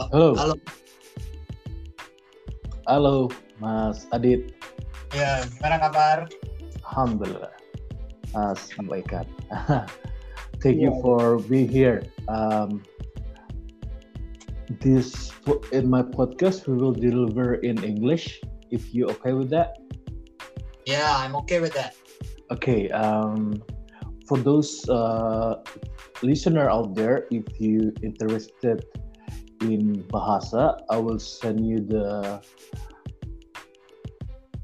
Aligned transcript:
Halo. 0.00 0.32
Halo. 0.32 0.54
Halo, 2.88 3.16
Mas 3.60 4.08
Adit. 4.16 4.56
Ya, 5.12 5.44
gimana 5.44 5.76
kabar? 5.76 6.18
Alhamdulillah. 6.88 7.52
Mas 8.32 8.72
sampaikan. 8.72 9.28
Thank 10.64 10.80
you 10.80 10.96
for 11.04 11.36
being 11.52 11.68
here. 11.68 12.00
Um, 12.32 12.80
this 14.80 15.36
in 15.68 15.92
my 15.92 16.00
podcast 16.00 16.64
we 16.64 16.80
will 16.80 16.96
deliver 16.96 17.60
in 17.60 17.76
English. 17.84 18.40
If 18.72 18.96
you 18.96 19.04
okay 19.20 19.36
with 19.36 19.52
that? 19.52 19.84
Yeah, 20.88 21.12
I'm 21.12 21.36
okay 21.44 21.60
with 21.60 21.76
that. 21.76 21.92
Okay. 22.48 22.88
Um, 22.96 23.60
for 24.24 24.40
those 24.40 24.80
uh, 24.88 25.60
listener 26.24 26.72
out 26.72 26.96
there, 26.96 27.28
if 27.28 27.44
you 27.60 27.92
interested 28.00 28.88
in 29.60 30.04
bahasa, 30.08 30.80
I 30.88 30.96
will 30.96 31.20
send 31.20 31.68
you 31.68 31.80
the 31.84 32.40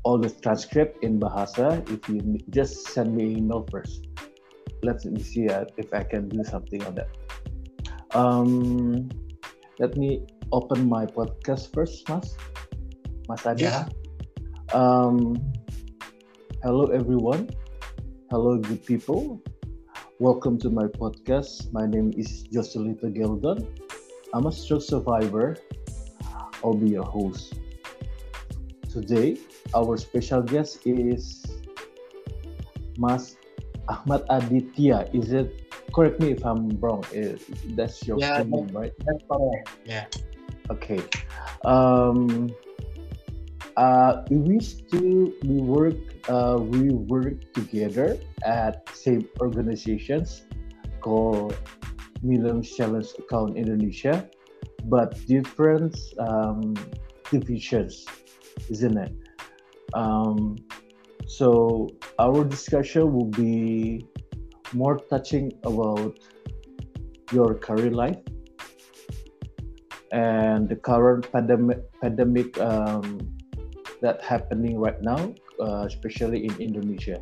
all 0.05 0.17
the 0.17 0.31
transcript 0.41 1.05
in 1.05 1.21
bahasa. 1.21 1.85
If 1.93 2.09
you 2.09 2.41
just 2.51 2.89
send 2.95 3.13
me 3.13 3.37
email 3.37 3.67
first, 3.69 4.09
let 4.83 5.05
me 5.05 5.21
see 5.21 5.49
uh, 5.49 5.69
if 5.77 5.93
I 5.93 6.03
can 6.03 6.29
do 6.29 6.45
something 6.45 6.81
on 6.89 6.97
that. 6.97 7.11
Um, 8.17 9.11
let 9.79 9.97
me 9.97 10.25
open 10.53 10.89
my 10.89 11.05
podcast 11.05 11.75
first, 11.75 12.09
Mas. 12.09 12.37
Mas 13.29 13.45
Adi. 13.45 13.69
Yeah. 13.69 13.85
Um, 14.73 15.37
hello 16.63 16.89
everyone. 16.89 17.51
Hello 18.33 18.57
good 18.57 18.81
people. 18.87 19.45
Welcome 20.19 20.57
to 20.65 20.73
my 20.73 20.89
podcast. 20.89 21.69
My 21.77 21.85
name 21.85 22.17
is 22.17 22.49
Joselito 22.49 23.13
Geldon. 23.13 23.86
I'm 24.37 24.45
a 24.45 24.53
stroke 24.53 24.83
survivor. 24.83 25.57
I'll 26.63 26.75
be 26.77 26.91
your 26.91 27.09
host. 27.09 27.55
Today, 28.93 29.39
our 29.75 29.97
special 29.97 30.43
guest 30.43 30.85
is 30.85 31.41
Mas 32.99 33.41
Ahmad 33.89 34.29
Aditya. 34.29 35.09
Is 35.17 35.33
it 35.33 35.73
correct 35.89 36.21
me 36.21 36.33
if 36.37 36.45
I'm 36.45 36.69
wrong? 36.85 37.01
Eh, 37.17 37.41
That's 37.73 38.07
your 38.07 38.21
Yeah, 38.21 38.45
name, 38.45 38.69
right? 38.77 38.93
That's 39.09 39.25
correct. 39.25 39.73
Yeah. 39.89 40.05
Okay. 40.69 41.01
Um, 41.65 42.53
uh, 43.81 44.21
we 44.29 44.61
used 44.61 44.85
to 44.93 45.33
we 45.49 45.65
work 45.65 45.97
uh, 46.29 46.61
we 46.61 46.93
work 46.93 47.41
together 47.57 48.21
at 48.45 48.85
same 48.93 49.33
organizations 49.41 50.45
called 51.01 51.57
Millennium 52.23 52.63
Challenge 52.63 53.07
Account 53.19 53.57
Indonesia, 53.57 54.29
but 54.85 55.15
different 55.27 55.97
um, 56.19 56.75
divisions, 57.31 58.07
isn't 58.71 58.97
it? 58.97 59.13
Um, 59.95 60.57
so 61.27 61.89
our 62.19 62.45
discussion 62.45 63.13
will 63.13 63.31
be 63.31 64.07
more 64.73 64.99
touching 64.99 65.53
about 65.65 66.19
your 67.33 67.55
career 67.55 67.91
life 67.91 68.19
and 70.13 70.69
the 70.69 70.77
current 70.77 71.31
pandemic 71.33 71.83
pandemic 72.01 72.59
um, 72.61 73.19
that 74.01 74.23
happening 74.23 74.79
right 74.79 75.01
now, 75.03 75.35
uh, 75.61 75.85
especially 75.87 76.47
in 76.47 76.55
Indonesia. 76.61 77.21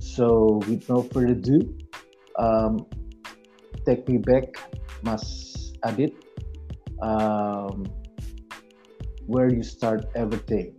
So, 0.00 0.60
with 0.68 0.88
no 0.88 1.02
further 1.02 1.32
ado, 1.32 1.76
um, 2.38 2.86
take 3.86 4.08
me 4.08 4.18
back, 4.18 4.58
Mas 5.02 5.72
Adit. 5.84 6.12
Um, 7.00 7.86
where 9.26 9.48
you 9.48 9.62
start 9.62 10.06
everything, 10.14 10.74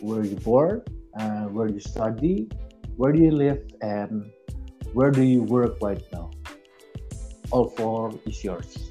where 0.00 0.24
you 0.24 0.36
born, 0.36 0.82
uh, 1.18 1.48
where 1.52 1.68
you 1.68 1.80
study, 1.80 2.48
where 2.96 3.12
do 3.12 3.20
you 3.22 3.30
live, 3.30 3.60
and 3.80 4.30
where 4.92 5.10
do 5.10 5.22
you 5.22 5.42
work 5.42 5.76
right 5.80 6.02
now? 6.12 6.30
All 7.50 7.68
four 7.70 8.12
is 8.26 8.42
yours. 8.44 8.90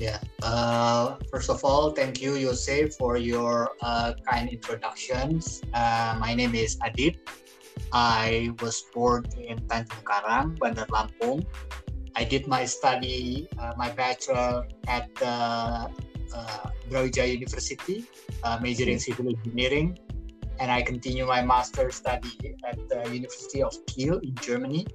Yeah. 0.00 0.18
Uh, 0.42 1.16
first 1.30 1.50
of 1.50 1.62
all, 1.62 1.92
thank 1.92 2.22
you, 2.22 2.32
Yose, 2.32 2.96
for 2.96 3.18
your 3.18 3.76
uh, 3.82 4.14
kind 4.24 4.48
introductions. 4.48 5.60
Uh, 5.74 6.16
my 6.18 6.32
name 6.32 6.54
is 6.54 6.78
Adit. 6.80 7.20
I 7.92 8.50
was 8.62 8.82
born 8.94 9.26
in 9.38 9.58
Tanjung 9.66 10.04
Karang, 10.06 10.58
Bandar 10.58 10.86
Lampung. 10.94 11.44
I 12.14 12.24
did 12.24 12.46
my 12.46 12.64
study, 12.64 13.48
uh, 13.58 13.72
my 13.76 13.90
bachelor 13.90 14.66
at 14.86 15.10
uh, 15.22 15.88
uh, 16.34 16.66
Brawijaya 16.90 17.30
University, 17.30 18.04
uh, 18.42 18.58
majoring 18.62 18.98
in 18.98 19.00
civil 19.00 19.28
engineering, 19.28 19.98
and 20.58 20.70
I 20.70 20.82
continue 20.82 21.26
my 21.26 21.42
master 21.42 21.90
study 21.90 22.54
at 22.66 22.78
the 22.88 23.06
University 23.10 23.62
of 23.62 23.74
Kiel 23.86 24.18
in 24.22 24.34
Germany 24.42 24.86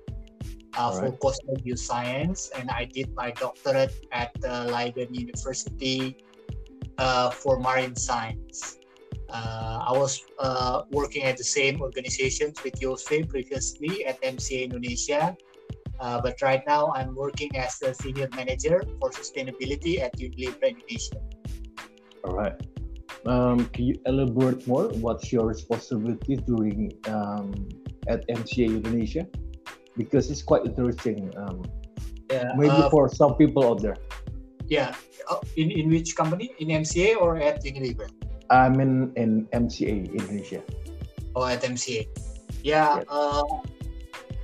uh, 0.77 0.91
for 0.91 1.11
Alright. 1.11 1.19
coastal 1.19 1.57
science, 1.75 2.51
and 2.55 2.69
I 2.69 2.85
did 2.85 3.13
my 3.15 3.31
doctorate 3.31 3.95
at 4.11 4.31
uh, 4.43 4.67
Leiden 4.71 5.13
University 5.13 6.17
uh, 6.97 7.29
for 7.31 7.59
marine 7.59 7.95
science. 7.95 8.77
Uh, 9.29 9.79
I 9.87 9.91
was 9.97 10.23
uh, 10.39 10.83
working 10.91 11.23
at 11.23 11.37
the 11.37 11.43
same 11.43 11.81
organizations 11.81 12.63
with 12.63 12.81
Yosef 12.81 13.27
previously 13.27 14.05
at 14.05 14.21
MCA 14.21 14.69
Indonesia, 14.69 15.35
uh, 15.99 16.21
but 16.21 16.41
right 16.41 16.61
now 16.67 16.93
I'm 16.95 17.15
working 17.15 17.55
as 17.57 17.81
a 17.81 17.93
senior 17.93 18.29
manager 18.35 18.83
for 18.99 19.09
sustainability 19.09 19.99
at 19.99 20.15
Unilever 20.17 20.69
Indonesia. 20.69 21.17
All 22.23 22.35
right. 22.35 22.55
Um, 23.25 23.65
can 23.73 23.85
you 23.85 23.95
elaborate 24.05 24.67
more? 24.67 24.89
What's 25.01 25.33
your 25.33 25.47
responsibility 25.47 26.37
during 26.45 26.93
um, 27.09 27.67
at 28.07 28.27
MCA 28.29 28.77
Indonesia? 28.77 29.25
Because 29.97 30.29
it's 30.29 30.43
quite 30.43 30.65
interesting. 30.65 31.33
Um, 31.37 31.65
Yeah, 32.25 32.57
maybe 32.57 32.73
uh, 32.73 32.89
for 32.89 33.05
some 33.05 33.37
people 33.37 33.61
out 33.69 33.85
there. 33.85 33.97
yeah. 34.65 34.97
Uh, 35.29 35.37
in 35.61 35.69
in 35.69 35.93
which 35.93 36.17
company? 36.17 36.53
In 36.57 36.73
MCA 36.73 37.21
or 37.21 37.37
at 37.37 37.61
Unilever? 37.61 38.09
I'm 38.49 38.79
in, 38.79 39.11
in 39.15 39.47
MCA 39.53 40.11
Indonesia. 40.11 40.61
Oh, 41.35 41.45
at 41.45 41.63
MCA. 41.63 42.07
Yeah. 42.63 42.97
Yes. 42.97 43.05
Uh, 43.09 43.43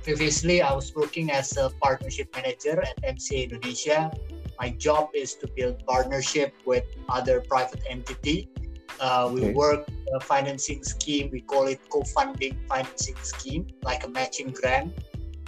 previously, 0.02 0.62
I 0.62 0.72
was 0.72 0.94
working 0.94 1.30
as 1.30 1.56
a 1.56 1.70
partnership 1.82 2.34
manager 2.34 2.80
at 2.80 2.96
MCA 3.02 3.50
Indonesia. 3.50 4.10
My 4.60 4.70
job 4.70 5.10
is 5.14 5.34
to 5.42 5.48
build 5.56 5.84
partnership 5.86 6.54
with 6.66 6.84
other 7.08 7.40
private 7.40 7.82
entity. 7.88 8.48
Uh, 9.00 9.30
we 9.32 9.40
Okay. 9.42 9.54
work 9.54 9.88
a 10.14 10.20
financing 10.20 10.84
scheme. 10.84 11.30
We 11.32 11.40
call 11.40 11.66
it 11.66 11.80
co-funding 11.88 12.60
financing 12.68 13.16
scheme, 13.22 13.66
like 13.82 14.04
a 14.04 14.10
matching 14.10 14.52
grant, 14.52 14.92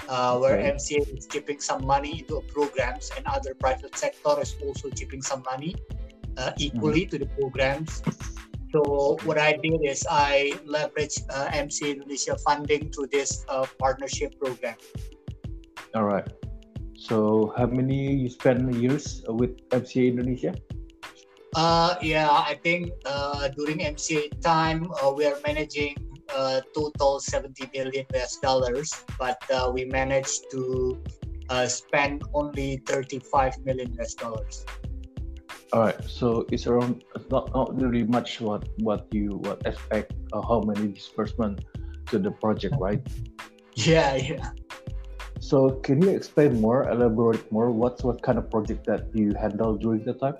uh, 0.09 0.38
where 0.38 0.56
Okay. 0.59 0.72
MCA 0.72 1.04
is 1.19 1.26
chipping 1.26 1.60
some 1.60 1.84
money 1.84 2.25
into 2.25 2.41
programs, 2.48 3.10
and 3.16 3.26
other 3.26 3.54
private 3.54 3.94
sector 3.94 4.41
is 4.41 4.56
also 4.64 4.88
chipping 4.91 5.20
some 5.20 5.44
money 5.44 5.76
uh, 6.37 6.53
equally 6.59 7.06
to 7.06 7.19
the 7.19 7.27
programs. 7.39 8.03
So 8.72 9.19
what 9.22 9.39
I 9.39 9.55
did 9.62 9.87
is 9.87 10.05
I 10.11 10.59
leveraged 10.67 11.31
uh, 11.31 11.49
MC 11.53 11.93
Indonesia 11.93 12.37
funding 12.43 12.91
through 12.91 13.15
this 13.15 13.45
uh, 13.49 13.67
partnership 13.78 14.34
program. 14.41 14.75
All 15.94 16.05
right. 16.05 16.27
So 16.99 17.53
how 17.56 17.67
many 17.67 18.15
you 18.15 18.31
spend 18.31 18.75
years 18.75 19.23
with 19.28 19.62
MCA 19.71 20.11
Indonesia? 20.11 20.55
Uh, 21.55 21.94
yeah, 22.03 22.27
I 22.27 22.59
think 22.65 22.91
uh, 23.06 23.47
during 23.55 23.78
MCA 23.78 24.41
time 24.43 24.91
uh, 24.99 25.12
we 25.15 25.25
are 25.27 25.39
managing 25.47 25.94
uh, 26.34 26.61
total 26.75 27.21
70 27.21 27.71
million 27.73 28.06
US 28.15 28.39
dollars, 28.39 28.91
but 29.19 29.39
uh, 29.55 29.71
we 29.73 29.84
managed 29.84 30.50
to 30.50 30.99
uh, 31.49 31.67
spend 31.67 32.23
only 32.35 32.82
35 32.87 33.64
million 33.64 33.94
US 34.00 34.14
dollars. 34.14 34.67
All 35.72 35.81
right. 35.81 35.99
So 36.05 36.46
it's 36.52 36.66
around 36.66 37.05
it's 37.14 37.31
not 37.31 37.52
not 37.55 37.75
really 37.81 38.05
much 38.05 38.40
what 38.40 38.69
what 38.78 39.06
you 39.11 39.40
what 39.43 39.66
expect 39.66 40.12
uh, 40.32 40.43
how 40.43 40.61
many 40.61 40.93
disbursement 40.93 41.64
to 42.11 42.19
the 42.19 42.31
project, 42.31 42.75
right? 42.78 43.02
Yeah, 43.75 44.14
yeah. 44.16 44.50
So 45.40 45.82
can 45.82 46.00
you 46.00 46.11
explain 46.11 46.61
more, 46.61 46.88
elaborate 46.88 47.50
more? 47.52 47.70
What's 47.70 48.05
what 48.05 48.22
kind 48.22 48.38
of 48.38 48.50
project 48.50 48.87
that 48.87 49.11
you 49.12 49.34
handle 49.34 49.76
during 49.76 50.05
the 50.05 50.14
time? 50.14 50.37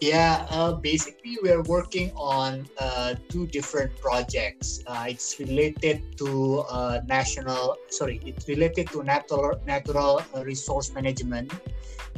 Yeah, 0.00 0.46
uh, 0.50 0.72
basically 0.72 1.38
we 1.42 1.50
are 1.50 1.62
working 1.62 2.12
on 2.12 2.68
uh, 2.78 3.14
two 3.28 3.46
different 3.46 3.96
projects. 4.00 4.80
Uh, 4.86 5.06
it's 5.08 5.38
related 5.40 6.18
to 6.18 6.60
uh, 6.68 7.00
national, 7.06 7.76
sorry, 7.88 8.20
it's 8.26 8.48
related 8.48 8.88
to 8.92 9.02
natural 9.02 9.56
natural 9.66 10.20
uh, 10.34 10.44
resource 10.44 10.92
management. 10.92 11.52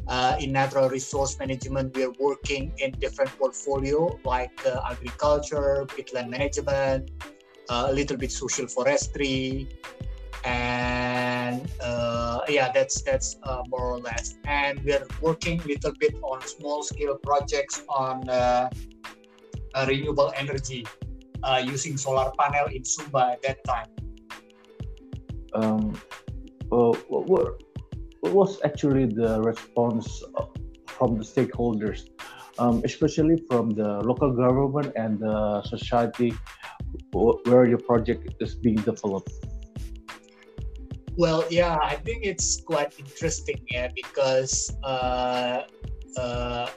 Uh, 0.09 0.37
in 0.39 0.53
natural 0.53 0.89
resource 0.89 1.37
management, 1.39 1.95
we 1.97 2.05
are 2.05 2.15
working 2.21 2.73
in 2.79 2.93
different 3.01 3.31
portfolio 3.39 4.07
like 4.25 4.55
uh, 4.65 4.81
agriculture, 4.89 5.85
peatland 5.89 6.29
management, 6.29 7.11
uh, 7.69 7.87
a 7.89 7.93
little 7.93 8.17
bit 8.17 8.31
social 8.31 8.69
forestry, 8.69 9.69
and 10.45 11.69
uh, 11.83 12.41
yeah, 12.49 12.71
that's 12.73 13.03
that's 13.03 13.37
uh, 13.43 13.63
more 13.69 13.95
or 13.95 13.99
less. 13.99 14.39
And 14.45 14.79
we're 14.85 15.07
working 15.21 15.61
a 15.63 15.67
little 15.67 15.93
bit 15.99 16.15
on 16.23 16.41
small 16.47 16.85
scale 16.85 17.19
projects 17.19 17.83
on 17.89 18.29
uh, 18.29 18.71
renewable 19.89 20.33
energy 20.37 20.87
using 21.65 21.97
solar 21.97 22.31
panel 22.39 22.67
in 22.71 22.83
Sumba 22.83 23.33
at 23.33 23.43
that 23.43 23.65
time. 23.65 23.91
Um, 25.53 25.99
well, 26.71 26.95
what, 27.09 27.27
what 27.27 27.66
was 28.23 28.61
actually 28.65 29.07
the 29.07 29.41
response 29.43 30.23
from 30.87 31.19
the 31.19 31.25
stakeholders, 31.25 32.09
um, 32.59 32.83
especially 32.85 33.37
from 33.49 33.71
the 33.71 34.01
local 34.03 34.33
government 34.33 34.93
and 34.97 35.19
the 35.19 35.63
society 35.63 36.33
where 37.13 37.67
your 37.67 37.79
project 37.79 38.35
is 38.41 38.55
being 38.55 38.77
developed? 38.77 39.33
Well, 41.17 41.45
yeah, 41.51 41.77
I 41.83 41.97
think 41.97 42.25
it's 42.25 42.61
quite 42.61 42.99
interesting, 42.99 43.65
yeah, 43.71 43.89
because 43.95 44.71
uh, 44.85 45.63
uh, 46.19 46.69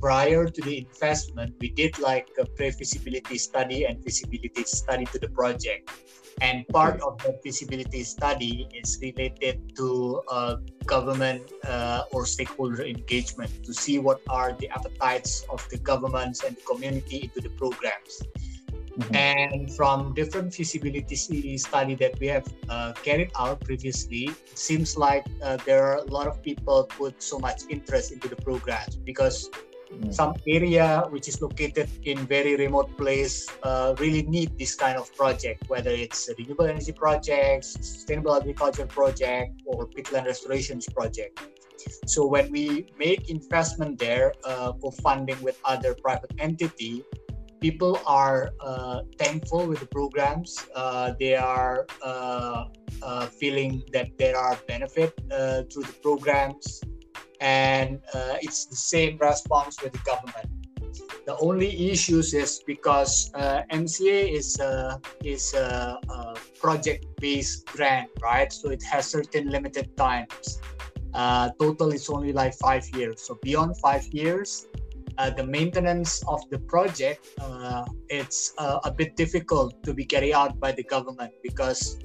prior 0.00 0.46
to 0.46 0.60
the 0.62 0.78
investment, 0.78 1.54
we 1.60 1.70
did 1.70 1.98
like 1.98 2.28
a 2.38 2.44
pre-feasibility 2.44 3.38
study 3.38 3.84
and 3.84 4.02
feasibility 4.04 4.64
study 4.64 5.06
to 5.06 5.18
the 5.18 5.28
project. 5.28 5.90
And 6.40 6.66
part 6.68 7.00
of 7.02 7.18
the 7.18 7.38
feasibility 7.42 8.02
study 8.04 8.68
is 8.72 8.98
related 9.02 9.76
to 9.76 10.22
uh, 10.30 10.56
government 10.86 11.52
uh, 11.64 12.04
or 12.12 12.26
stakeholder 12.26 12.84
engagement 12.84 13.64
to 13.64 13.74
see 13.74 13.98
what 13.98 14.20
are 14.28 14.52
the 14.52 14.68
appetites 14.68 15.44
of 15.50 15.66
the 15.70 15.78
governments 15.78 16.42
and 16.44 16.56
the 16.56 16.62
community 16.62 17.24
into 17.24 17.40
the 17.40 17.50
programs. 17.56 18.22
Mm-hmm. 18.98 19.14
And 19.14 19.72
from 19.72 20.14
different 20.14 20.52
feasibility 20.52 21.14
study 21.14 21.94
that 21.94 22.18
we 22.18 22.26
have 22.26 22.46
uh, 22.68 22.92
carried 22.92 23.30
out 23.38 23.60
previously, 23.60 24.24
it 24.24 24.58
seems 24.58 24.96
like 24.96 25.24
uh, 25.42 25.58
there 25.64 25.84
are 25.84 25.98
a 25.98 26.04
lot 26.04 26.26
of 26.26 26.42
people 26.42 26.84
put 26.84 27.22
so 27.22 27.38
much 27.38 27.62
interest 27.68 28.12
into 28.12 28.28
the 28.28 28.36
programs 28.36 28.96
because. 28.96 29.48
Some 30.10 30.34
area 30.46 31.04
which 31.10 31.28
is 31.28 31.40
located 31.42 31.88
in 32.04 32.18
very 32.26 32.56
remote 32.56 32.96
place 32.96 33.46
uh, 33.62 33.94
really 33.98 34.22
need 34.22 34.56
this 34.58 34.74
kind 34.74 34.96
of 34.96 35.14
project, 35.16 35.68
whether 35.68 35.90
it's 35.90 36.28
a 36.28 36.34
renewable 36.38 36.66
energy 36.66 36.92
projects, 36.92 37.72
sustainable 37.80 38.34
agriculture 38.34 38.86
project, 38.86 39.60
or 39.66 39.86
peatland 39.86 40.26
restorations 40.26 40.86
project. 40.88 41.40
So 42.06 42.26
when 42.26 42.50
we 42.52 42.86
make 42.98 43.30
investment 43.30 43.98
there, 43.98 44.34
uh, 44.44 44.72
co-funding 44.72 45.40
with 45.42 45.58
other 45.64 45.94
private 45.94 46.32
entity, 46.38 47.04
people 47.60 48.00
are 48.06 48.52
uh, 48.60 49.02
thankful 49.18 49.66
with 49.66 49.80
the 49.80 49.86
programs. 49.86 50.66
Uh, 50.74 51.12
they 51.18 51.34
are 51.36 51.86
uh, 52.02 52.64
uh 53.02 53.26
feeling 53.26 53.82
that 53.92 54.08
there 54.18 54.36
are 54.36 54.58
benefit 54.68 55.14
through 55.72 55.84
the 55.84 55.96
programs, 56.02 56.82
and 57.40 58.00
uh, 58.14 58.36
it's 58.40 58.66
the 58.66 58.76
same 58.76 59.18
response 59.18 59.80
with 59.82 59.92
the 59.92 59.98
government. 59.98 60.48
The 61.26 61.36
only 61.38 61.90
issues 61.90 62.34
is 62.34 62.62
because 62.66 63.30
MCA 63.34 64.32
is 64.32 64.58
a, 64.58 65.00
is 65.22 65.54
a, 65.54 65.98
a 66.08 66.34
project-based 66.60 67.66
grant, 67.66 68.10
right? 68.22 68.52
So 68.52 68.70
it 68.70 68.82
has 68.84 69.06
certain 69.06 69.48
limited 69.48 69.96
times. 69.96 70.60
total 71.60 71.92
is 71.92 72.08
only 72.08 72.32
like 72.32 72.54
five 72.54 72.84
years. 72.96 73.22
So 73.22 73.38
beyond 73.42 73.76
five 73.78 74.06
years, 74.12 74.66
uh, 75.20 75.28
the 75.28 75.44
maintenance 75.44 76.22
of 76.26 76.40
the 76.48 76.58
project 76.60 77.26
uh, 77.40 77.84
it's 78.08 78.54
uh, 78.56 78.78
a 78.84 78.90
bit 78.90 79.16
difficult 79.16 79.82
to 79.82 79.92
be 79.92 80.04
carried 80.04 80.32
out 80.32 80.58
by 80.58 80.72
the 80.72 80.82
government 80.84 81.30
because 81.42 81.98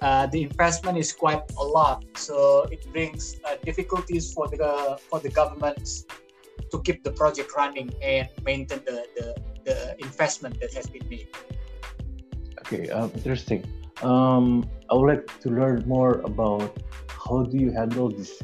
uh, 0.00 0.26
the 0.26 0.42
investment 0.42 0.96
is 0.96 1.12
quite 1.12 1.42
a 1.58 1.64
lot 1.64 2.04
so 2.14 2.66
it 2.70 2.86
brings 2.92 3.36
uh, 3.44 3.56
difficulties 3.64 4.32
for 4.32 4.48
the 4.48 4.98
for 5.10 5.18
the 5.20 5.28
governments 5.28 6.04
to 6.70 6.82
keep 6.82 7.02
the 7.02 7.12
project 7.12 7.50
running 7.56 7.90
and 8.02 8.28
maintain 8.44 8.80
the, 8.84 9.06
the, 9.16 9.34
the 9.64 9.96
investment 10.04 10.60
that 10.60 10.72
has 10.74 10.86
been 10.86 11.08
made. 11.08 11.28
Okay 12.60 12.88
um, 12.90 13.10
interesting. 13.14 13.64
Um, 14.02 14.68
i 14.90 14.94
would 14.94 15.08
like 15.08 15.40
to 15.40 15.50
learn 15.50 15.82
more 15.86 16.20
about 16.20 16.70
how 17.08 17.42
do 17.42 17.58
you 17.58 17.72
handle 17.72 18.08
this 18.08 18.40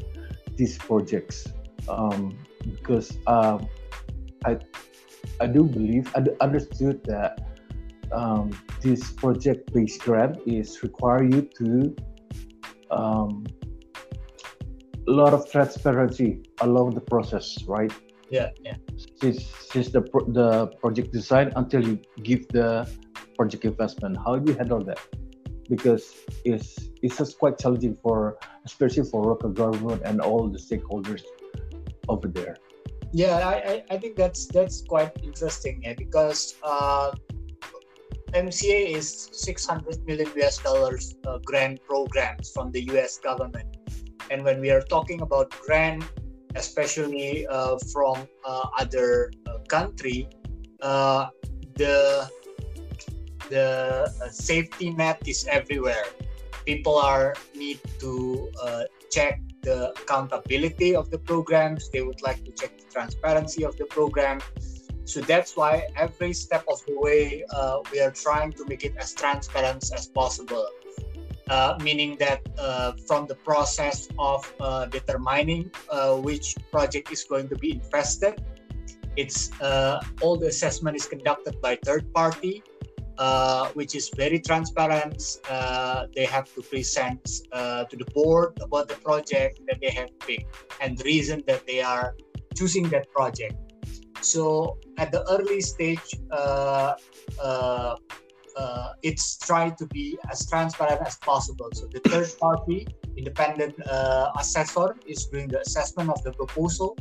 these 0.57 0.77
projects? 0.77 1.47
Um, 1.87 2.37
because 2.63 3.17
um, 3.27 3.67
I 4.45 4.57
I 5.39 5.47
do 5.47 5.63
believe 5.63 6.11
I 6.15 6.25
understood 6.41 7.03
that 7.05 7.54
um, 8.11 8.51
this 8.81 9.11
project-based 9.11 10.01
grant 10.01 10.37
is 10.45 10.83
require 10.83 11.23
you 11.23 11.41
to 11.57 11.95
um, 12.91 13.45
a 15.07 15.11
lot 15.11 15.33
of 15.33 15.49
transparency 15.51 16.43
along 16.61 16.95
the 16.95 17.01
process, 17.01 17.63
right? 17.67 17.93
Yeah, 18.29 18.49
yeah. 18.61 18.75
Since, 19.21 19.45
since 19.71 19.89
the 19.89 20.01
pro- 20.01 20.25
the 20.31 20.67
project 20.81 21.13
design 21.13 21.51
until 21.55 21.87
you 21.87 21.99
give 22.23 22.47
the 22.49 22.89
project 23.37 23.65
investment, 23.65 24.17
how 24.17 24.37
do 24.37 24.51
you 24.51 24.57
handle 24.57 24.83
that? 24.83 24.99
Because 25.69 26.13
it's 26.43 26.89
it's 27.01 27.17
just 27.17 27.37
quite 27.37 27.57
challenging 27.57 27.95
for 28.01 28.37
especially 28.65 29.03
for 29.09 29.23
local 29.23 29.49
government 29.49 30.01
and 30.05 30.21
all 30.21 30.47
the 30.47 30.57
stakeholders 30.57 31.23
over 32.07 32.27
there 32.27 32.55
yeah 33.15 33.47
I, 33.47 33.83
I 33.89 33.97
think 33.97 34.15
that's 34.17 34.45
that's 34.45 34.81
quite 34.81 35.11
interesting 35.23 35.81
yeah, 35.83 35.93
because 35.93 36.55
uh, 36.63 37.11
mca 38.35 38.77
is 38.99 39.29
600 39.31 40.05
million 40.05 40.27
us 40.41 40.57
dollars 40.59 41.15
uh, 41.25 41.37
grant 41.45 41.79
programs 41.83 42.51
from 42.51 42.71
the 42.71 42.81
us 42.91 43.17
government 43.17 43.67
and 44.31 44.43
when 44.43 44.59
we 44.59 44.69
are 44.71 44.81
talking 44.81 45.21
about 45.21 45.49
grant 45.65 46.03
especially 46.55 47.47
uh, 47.47 47.77
from 47.91 48.27
uh, 48.45 48.67
other 48.77 49.31
uh, 49.47 49.59
country 49.67 50.27
uh, 50.81 51.27
the 51.75 52.29
the 53.49 53.69
safety 54.31 54.89
net 54.91 55.21
is 55.27 55.45
everywhere 55.49 56.05
people 56.65 56.97
are 56.97 57.33
need 57.55 57.79
to 57.99 58.49
check 59.15 59.39
the 59.65 59.91
accountability 60.01 60.95
of 60.95 61.09
the 61.09 61.17
programs. 61.17 61.89
They 61.89 62.01
would 62.01 62.21
like 62.21 62.43
to 62.45 62.51
check 62.51 62.77
the 62.77 62.87
transparency 62.91 63.65
of 63.65 63.75
the 63.77 63.85
program. 63.85 64.39
So 65.05 65.21
that's 65.21 65.55
why 65.55 65.87
every 65.95 66.33
step 66.33 66.65
of 66.67 66.83
the 66.85 66.99
way 66.99 67.45
uh, 67.51 67.79
we 67.91 68.01
are 68.01 68.11
trying 68.11 68.51
to 68.53 68.65
make 68.65 68.83
it 68.83 68.95
as 68.97 69.13
transparent 69.13 69.91
as 69.93 70.07
possible. 70.07 70.67
Uh, 71.47 71.77
meaning 71.83 72.17
that 72.17 72.41
uh, 72.57 72.93
from 73.05 73.27
the 73.27 73.35
process 73.35 74.09
of 74.17 74.51
uh, 74.59 74.87
determining 74.87 75.69
uh, 75.91 76.15
which 76.15 76.55
project 76.71 77.11
is 77.11 77.23
going 77.23 77.47
to 77.47 77.55
be 77.55 77.71
invested, 77.73 78.43
it's 79.15 79.51
uh, 79.61 80.01
all 80.21 80.37
the 80.37 80.47
assessment 80.47 80.95
is 80.95 81.05
conducted 81.05 81.61
by 81.61 81.77
third 81.85 82.11
party 82.13 82.63
which 83.75 83.93
is 83.95 84.09
very 84.09 84.39
transparent. 84.39 85.37
They 86.15 86.25
have 86.25 86.51
to 86.55 86.61
present 86.63 87.23
to 87.53 87.95
the 87.95 88.05
board 88.15 88.57
about 88.59 88.87
the 88.87 88.95
project 88.95 89.61
that 89.67 89.79
they 89.79 89.91
have 89.91 90.17
picked 90.19 90.73
and 90.81 90.97
the 90.97 91.03
reason 91.03 91.43
that 91.45 91.67
they 91.67 91.81
are 91.81 92.15
choosing 92.55 92.89
that 92.89 93.11
project. 93.11 93.64
So 94.21 94.77
at 94.97 95.11
the 95.11 95.23
early 95.29 95.61
stage, 95.61 96.15
uh, 96.31 96.93
uh, 97.41 97.95
uh, 98.57 98.93
it's 99.03 99.37
trying 99.37 99.75
to 99.75 99.85
be 99.87 100.17
as 100.31 100.47
transparent 100.49 101.01
as 101.05 101.17
possible. 101.17 101.69
So 101.73 101.87
the 101.87 101.99
third 101.99 102.31
party 102.39 102.87
independent 103.17 103.75
uh, 103.87 104.31
assessor 104.39 104.95
is 105.07 105.25
doing 105.25 105.47
the 105.47 105.61
assessment 105.61 106.09
of 106.09 106.21
the 106.23 106.31
proposal 106.31 106.97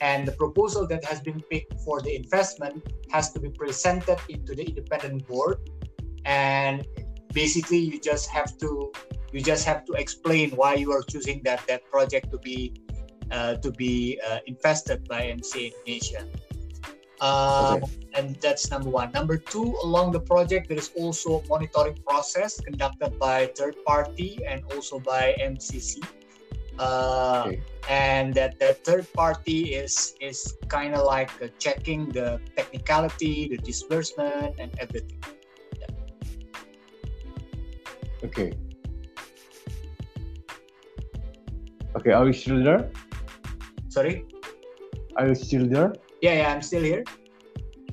and 0.00 0.26
the 0.26 0.32
proposal 0.32 0.86
that 0.86 1.04
has 1.04 1.20
been 1.20 1.40
picked 1.50 1.74
for 1.80 2.00
the 2.00 2.14
investment 2.14 2.82
has 3.10 3.32
to 3.32 3.40
be 3.40 3.50
presented 3.50 4.18
into 4.28 4.54
the 4.54 4.64
independent 4.64 5.26
board 5.26 5.58
and 6.24 6.86
basically 7.32 7.78
you 7.78 7.98
just 8.00 8.30
have 8.30 8.56
to 8.58 8.92
you 9.32 9.40
just 9.40 9.66
have 9.66 9.84
to 9.84 9.92
explain 9.94 10.50
why 10.50 10.74
you 10.74 10.92
are 10.92 11.02
choosing 11.02 11.42
that 11.42 11.60
that 11.66 11.84
project 11.90 12.30
to 12.30 12.38
be 12.38 12.72
uh, 13.30 13.54
to 13.56 13.70
be 13.72 14.18
uh, 14.26 14.38
invested 14.46 15.06
by 15.06 15.20
MCA 15.28 15.72
Indonesia. 15.74 16.24
Um, 17.20 17.82
okay. 17.82 17.92
And 18.14 18.36
that's 18.36 18.70
number 18.70 18.90
one. 18.90 19.10
Number 19.12 19.36
two, 19.36 19.74
along 19.82 20.12
the 20.12 20.20
project, 20.20 20.68
there 20.68 20.78
is 20.78 20.90
also 20.96 21.42
monitoring 21.48 21.98
process 22.06 22.60
conducted 22.60 23.18
by 23.18 23.46
third 23.54 23.76
party 23.84 24.38
and 24.46 24.62
also 24.74 24.98
by 25.00 25.34
MCC. 25.40 26.02
Uh, 26.78 27.44
okay. 27.46 27.60
And 27.90 28.34
that 28.34 28.58
the 28.60 28.74
third 28.86 29.12
party 29.12 29.74
is 29.74 30.14
is 30.20 30.54
kind 30.68 30.94
of 30.94 31.02
like 31.02 31.30
uh, 31.42 31.48
checking 31.58 32.08
the 32.10 32.38
technicality, 32.54 33.48
the 33.48 33.58
disbursement, 33.58 34.54
and 34.58 34.70
everything. 34.78 35.18
Yeah. 35.74 35.90
Okay. 38.22 38.52
Okay, 41.96 42.12
are 42.12 42.26
you 42.26 42.32
still 42.32 42.62
there? 42.62 42.90
Sorry. 43.88 44.24
Are 45.16 45.26
you 45.26 45.34
still 45.34 45.66
there? 45.66 45.92
Yeah, 46.20 46.34
yeah, 46.34 46.54
I'm 46.54 46.62
still 46.62 46.82
here. 46.82 47.04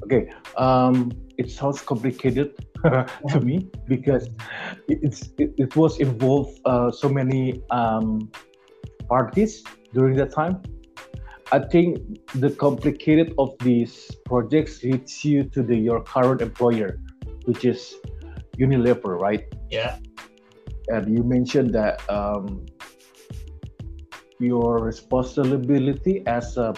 Okay, 0.04 0.30
um, 0.58 1.12
it 1.38 1.52
sounds 1.52 1.82
complicated 1.82 2.54
to 3.30 3.40
me 3.42 3.70
because 3.88 4.30
it's 4.88 5.30
it, 5.38 5.54
it 5.58 5.76
was 5.76 6.00
involved 6.00 6.60
uh, 6.66 6.92
so 6.92 7.10
many 7.10 7.64
um, 7.72 8.30
parties 9.08 9.64
during 9.94 10.16
that 10.18 10.32
time. 10.32 10.62
I 11.52 11.60
think 11.60 12.00
the 12.34 12.50
complicated 12.50 13.34
of 13.38 13.56
these 13.60 14.12
projects 14.26 14.84
leads 14.84 15.24
you 15.24 15.44
to 15.44 15.62
the 15.62 15.78
your 15.78 16.02
current 16.04 16.42
employer, 16.42 17.00
which 17.46 17.66
is 17.66 17.96
Unilever, 18.58 19.20
right? 19.20 19.46
Yeah. 19.70 19.98
And 20.88 21.16
you 21.16 21.24
mentioned 21.24 21.74
that 21.74 22.02
um, 22.10 22.66
your 24.40 24.84
responsibility 24.84 26.24
as 26.26 26.58
a 26.58 26.74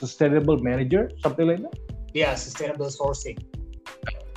sustainable 0.00 0.58
manager, 0.58 1.10
something 1.22 1.46
like 1.46 1.60
that. 1.62 1.74
Yeah, 2.14 2.34
sustainable 2.34 2.86
sourcing. 2.86 3.38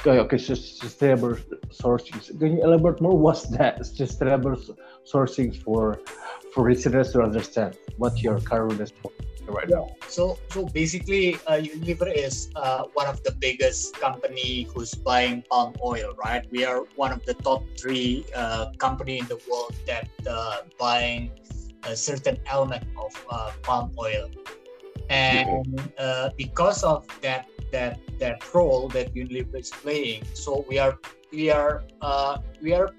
Okay, 0.05 0.20
okay, 0.20 0.38
so 0.38 0.53
sustainable 0.53 1.36
sourcing. 1.72 2.20
Can 2.39 2.58
you 2.58 2.63
elaborate 2.63 3.00
more? 3.00 3.17
What's 3.17 3.48
that 3.55 3.86
sustainable 3.86 4.58
sourcing 5.12 5.50
for 5.63 5.84
for 6.53 6.70
listeners 6.70 7.13
to 7.13 7.22
understand 7.24 7.77
what 7.98 8.22
your 8.22 8.38
current 8.41 8.77
responsibility 8.77 9.48
right 9.48 9.70
now? 9.70 9.86
So, 10.08 10.38
so 10.51 10.65
basically, 10.65 11.36
uh, 11.48 11.63
Unilever 11.63 12.12
is 12.13 12.51
uh, 12.55 12.84
one 12.93 13.08
of 13.08 13.24
the 13.24 13.32
biggest 13.32 13.96
company 13.96 14.67
who's 14.72 14.93
buying 14.93 15.43
palm 15.50 15.74
oil, 15.84 16.13
right? 16.25 16.43
We 16.51 16.65
are 16.65 16.84
one 16.96 17.12
of 17.12 17.25
the 17.25 17.34
top 17.36 17.63
three 17.79 18.25
uh, 18.36 18.72
company 18.77 19.20
in 19.20 19.25
the 19.27 19.39
world 19.50 19.74
that 19.88 20.10
uh, 20.27 20.67
buying 20.77 21.32
a 21.88 21.96
certain 21.96 22.38
element 22.48 22.84
of 23.00 23.12
uh, 23.29 23.51
palm 23.63 23.91
oil, 24.00 24.29
and 25.13 25.93
uh, 26.00 26.29
because 26.38 26.84
of 26.84 27.05
that 27.22 27.46
that 27.72 28.00
that 28.20 28.41
role 28.53 28.88
that 28.89 29.13
Unilever 29.13 29.60
is 29.60 29.70
playing, 29.70 30.25
so 30.34 30.65
we 30.67 30.79
are 30.79 30.98
we 31.32 31.50
are 31.50 31.84
uh, 32.01 32.38
we 32.62 32.74
are 32.74 32.89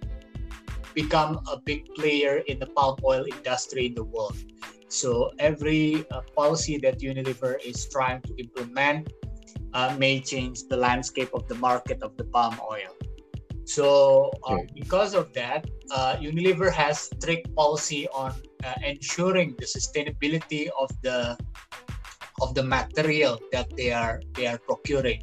become 0.95 1.43
a 1.51 1.59
big 1.59 1.91
player 1.99 2.43
in 2.47 2.59
the 2.63 2.67
palm 2.67 2.97
oil 3.03 3.25
industry 3.27 3.87
in 3.87 3.95
the 3.95 4.05
world. 4.05 4.39
So 4.89 5.33
every 5.41 6.07
uh, 6.15 6.23
policy 6.37 6.79
that 6.87 7.01
Unilever 7.01 7.59
is 7.65 7.89
trying 7.91 8.23
to 8.23 8.33
implement 8.39 9.11
uh, 9.75 9.97
may 9.99 10.21
change 10.21 10.71
the 10.71 10.77
landscape 10.77 11.35
of 11.35 11.49
the 11.49 11.57
market 11.57 12.01
of 12.03 12.17
the 12.17 12.25
palm 12.31 12.55
oil. 12.71 12.95
So 13.65 14.31
uh, 14.47 14.63
because 14.73 15.15
of 15.15 15.33
that, 15.33 15.67
uh, 15.91 16.15
Unilever 16.21 16.71
has 16.71 17.11
strict 17.11 17.53
policy 17.57 18.07
on 18.15 18.31
uh, 18.63 18.75
ensuring 18.87 19.57
the 19.59 19.67
sustainability 19.67 20.69
of 20.79 20.91
the 21.03 21.37
of 22.41 22.55
the 22.55 22.63
material 22.63 23.39
that 23.53 23.71
they 23.77 23.93
are 23.93 24.21
they 24.35 24.47
are 24.47 24.59
procuring. 24.59 25.23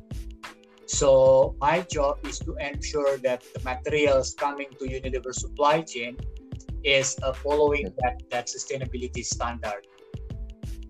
So 0.85 1.55
my 1.59 1.81
job 1.87 2.19
is 2.27 2.39
to 2.39 2.55
ensure 2.59 3.17
that 3.19 3.43
the 3.53 3.61
materials 3.63 4.33
coming 4.35 4.67
to 4.79 4.83
Unilever 4.85 5.33
supply 5.33 5.81
chain 5.81 6.17
is 6.83 7.17
uh, 7.23 7.31
following 7.31 7.93
that, 8.03 8.21
that 8.29 8.47
sustainability 8.47 9.23
standard. 9.23 9.87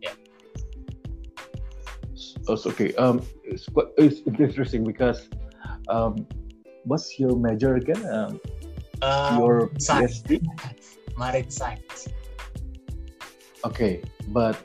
Yeah. 0.01 0.13
Oh, 2.47 2.57
okay. 2.65 2.93
Um, 2.95 3.21
it's 3.43 3.67
quite 3.67 3.87
it's 3.97 4.21
interesting 4.25 4.83
because 4.83 5.29
um, 5.87 6.25
what's 6.85 7.19
your 7.19 7.35
major 7.35 7.75
again? 7.75 8.01
Um, 8.09 8.39
um 9.01 9.39
your 9.39 9.69
science. 9.77 10.21
PhD? 10.23 10.41
Marine 11.17 11.49
science. 11.49 12.07
Okay, 13.65 14.01
but 14.29 14.57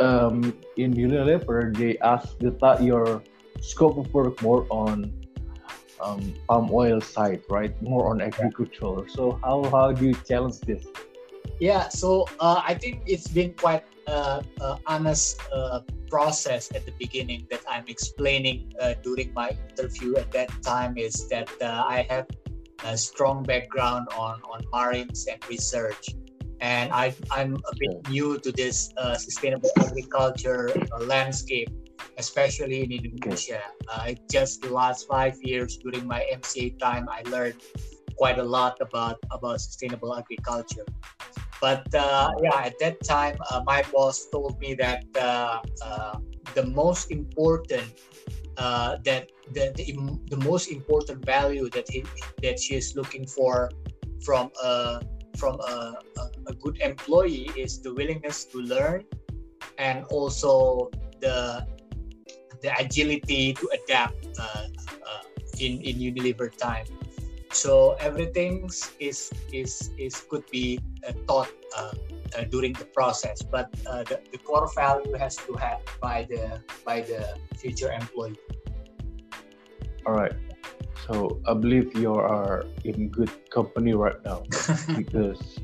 um, 0.00 0.56
in 0.76 0.94
Unilever, 0.94 1.76
they 1.76 1.98
ask 1.98 2.38
the 2.38 2.52
your 2.80 3.22
scope 3.60 3.98
of 3.98 4.12
work 4.12 4.40
more 4.42 4.66
on 4.70 5.12
um, 6.00 6.34
palm 6.48 6.70
oil 6.72 7.00
side, 7.00 7.42
right? 7.48 7.70
More 7.82 8.10
on 8.10 8.20
agriculture. 8.20 9.08
So 9.08 9.38
how 9.44 9.64
how 9.70 9.92
do 9.92 10.06
you 10.06 10.14
challenge 10.26 10.60
this? 10.60 10.84
Yeah, 11.60 11.88
so 11.88 12.26
uh, 12.40 12.60
I 12.66 12.74
think 12.74 13.02
it's 13.06 13.28
been 13.28 13.54
quite 13.54 13.84
uh, 14.06 14.42
uh, 14.60 14.78
honest 14.86 15.38
uh, 15.52 15.80
process 16.10 16.70
at 16.74 16.84
the 16.84 16.92
beginning 16.98 17.46
that 17.50 17.62
I'm 17.68 17.84
explaining 17.86 18.72
uh, 18.80 18.94
during 19.02 19.32
my 19.32 19.54
interview 19.70 20.16
at 20.16 20.30
that 20.32 20.50
time 20.62 20.98
is 20.98 21.28
that 21.28 21.48
uh, 21.62 21.84
I 21.86 22.06
have 22.10 22.26
a 22.84 22.98
strong 22.98 23.44
background 23.44 24.08
on 24.18 24.42
on 24.50 24.66
marines 24.74 25.30
and 25.30 25.38
research 25.48 26.18
and 26.62 26.92
I, 26.92 27.12
I'm 27.30 27.56
a 27.56 27.74
bit 27.76 28.08
new 28.08 28.38
to 28.38 28.52
this 28.52 28.94
uh, 28.96 29.18
sustainable 29.18 29.70
agriculture 29.82 30.70
uh, 30.70 31.04
landscape 31.04 31.68
especially 32.18 32.82
in 32.84 32.92
Indonesia. 32.92 33.62
Uh, 33.88 34.12
just 34.30 34.62
the 34.62 34.70
last 34.70 35.06
five 35.06 35.34
years 35.42 35.78
during 35.78 36.06
my 36.06 36.24
MCA 36.32 36.78
time, 36.78 37.08
I 37.08 37.22
learned 37.28 37.62
quite 38.16 38.38
a 38.38 38.42
lot 38.42 38.76
about 38.80 39.18
about 39.32 39.60
sustainable 39.60 40.14
agriculture. 40.16 40.86
But 41.60 41.86
uh, 41.94 42.30
yeah, 42.42 42.58
at 42.68 42.78
that 42.80 43.02
time, 43.04 43.36
uh, 43.50 43.62
my 43.64 43.82
boss 43.92 44.26
told 44.30 44.58
me 44.58 44.74
that 44.74 45.04
uh, 45.14 45.62
uh, 45.82 46.18
the 46.54 46.66
most 46.66 47.10
important 47.10 47.86
uh, 48.58 48.98
that 49.04 49.30
the, 49.54 49.72
the, 49.76 49.86
the 50.28 50.40
most 50.44 50.70
important 50.70 51.24
value 51.24 51.70
that 51.70 51.88
he 51.88 52.04
that 52.42 52.58
she 52.58 52.74
is 52.74 52.94
looking 52.94 53.26
for 53.26 53.70
from 54.26 54.50
a 54.62 55.00
from 55.36 55.60
a, 55.60 55.96
a, 56.18 56.24
a 56.48 56.54
good 56.54 56.78
employee 56.80 57.50
is 57.56 57.80
the 57.80 57.92
willingness 57.94 58.44
to 58.46 58.58
learn 58.58 59.04
and 59.78 60.04
also 60.10 60.90
the 61.20 61.66
the 62.62 62.70
agility 62.78 63.52
to 63.54 63.68
adapt 63.74 64.14
uh, 64.38 64.66
uh, 65.06 65.22
in 65.58 65.80
in 65.82 65.98
Unilever 65.98 66.50
time. 66.56 66.86
So 67.52 67.96
everything 68.00 68.70
is 68.98 69.30
is 69.52 69.90
is 69.98 70.14
could 70.30 70.46
be 70.50 70.80
uh, 71.06 71.12
taught 71.26 71.52
uh, 71.76 71.92
uh, 72.32 72.44
during 72.48 72.72
the 72.72 72.86
process, 72.96 73.42
but 73.42 73.68
uh, 73.86 74.04
the, 74.04 74.20
the 74.32 74.38
core 74.38 74.70
value 74.74 75.12
has 75.14 75.36
to 75.36 75.52
have 75.54 75.82
by 76.00 76.24
the 76.24 76.62
by 76.84 77.02
the 77.02 77.36
future 77.58 77.92
employee. 77.92 78.38
All 80.06 80.14
right. 80.14 80.34
So 81.06 81.40
I 81.46 81.54
believe 81.54 81.96
you 81.96 82.14
are 82.14 82.64
in 82.84 83.08
good 83.08 83.30
company 83.50 83.94
right 83.94 84.16
now 84.24 84.44
because 84.96 85.58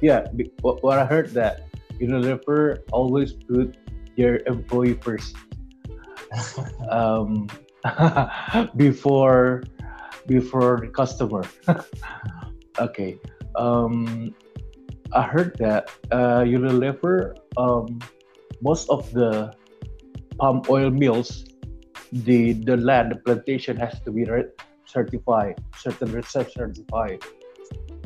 yeah, 0.00 0.26
what 0.60 0.98
I 0.98 1.06
heard 1.06 1.30
that 1.34 1.68
you 1.98 2.08
Unilever 2.08 2.82
always 2.90 3.32
put 3.32 3.76
their 4.16 4.42
employee 4.46 4.94
first 4.94 5.36
um, 6.90 7.48
before 8.76 9.62
before 10.26 10.80
the 10.80 10.88
customer. 10.88 11.44
okay. 12.78 13.18
Um, 13.54 14.34
I 15.12 15.22
heard 15.22 15.58
that 15.58 15.90
uh, 16.10 16.40
Unilever, 16.42 17.36
um, 17.56 18.00
most 18.62 18.88
of 18.88 19.12
the 19.12 19.52
palm 20.38 20.62
oil 20.70 20.90
mills, 20.90 21.44
the 22.12 22.52
the 22.52 22.76
land, 22.76 23.12
the 23.12 23.16
plantation 23.16 23.76
has 23.76 24.00
to 24.04 24.12
be 24.12 24.26
certified, 24.84 25.56
certain 25.76 26.12
research 26.12 26.52
certified 26.54 27.24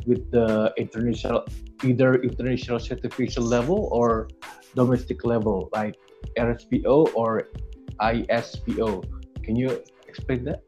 with 0.05 0.31
the 0.31 0.73
international, 0.77 1.43
either 1.83 2.15
international 2.23 2.79
certification 2.79 3.43
level 3.43 3.89
or 3.91 4.29
domestic 4.75 5.25
level, 5.25 5.69
like 5.73 5.95
RSPO 6.39 7.11
or 7.13 7.49
ISPO. 7.99 9.03
Can 9.43 9.55
you 9.55 9.83
explain 10.07 10.45
that? 10.45 10.63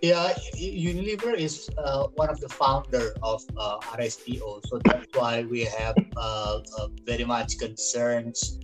Yeah, 0.00 0.32
Unilever 0.54 1.34
is 1.34 1.70
uh, 1.78 2.06
one 2.14 2.28
of 2.28 2.38
the 2.38 2.48
founder 2.48 3.14
of 3.22 3.42
uh, 3.56 3.78
RSPO, 3.96 4.60
so 4.68 4.78
that's 4.84 5.08
why 5.14 5.42
we 5.44 5.64
have 5.64 5.96
uh, 6.16 6.60
uh, 6.78 6.88
very 7.04 7.24
much 7.24 7.58
concerns 7.58 8.60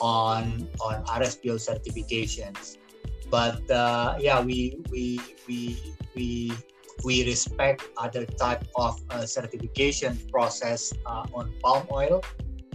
on 0.00 0.66
on 0.80 1.04
RSPO 1.04 1.60
certifications. 1.60 2.78
But 3.30 3.62
uh, 3.70 4.16
yeah, 4.18 4.40
we 4.40 4.80
we 4.90 5.20
we 5.46 5.76
we 6.14 6.52
we 7.04 7.24
respect 7.24 7.84
other 7.96 8.26
type 8.26 8.66
of 8.74 9.00
uh, 9.10 9.26
certification 9.26 10.18
process 10.32 10.92
on 11.06 11.52
palm 11.62 11.86
oil 11.92 12.22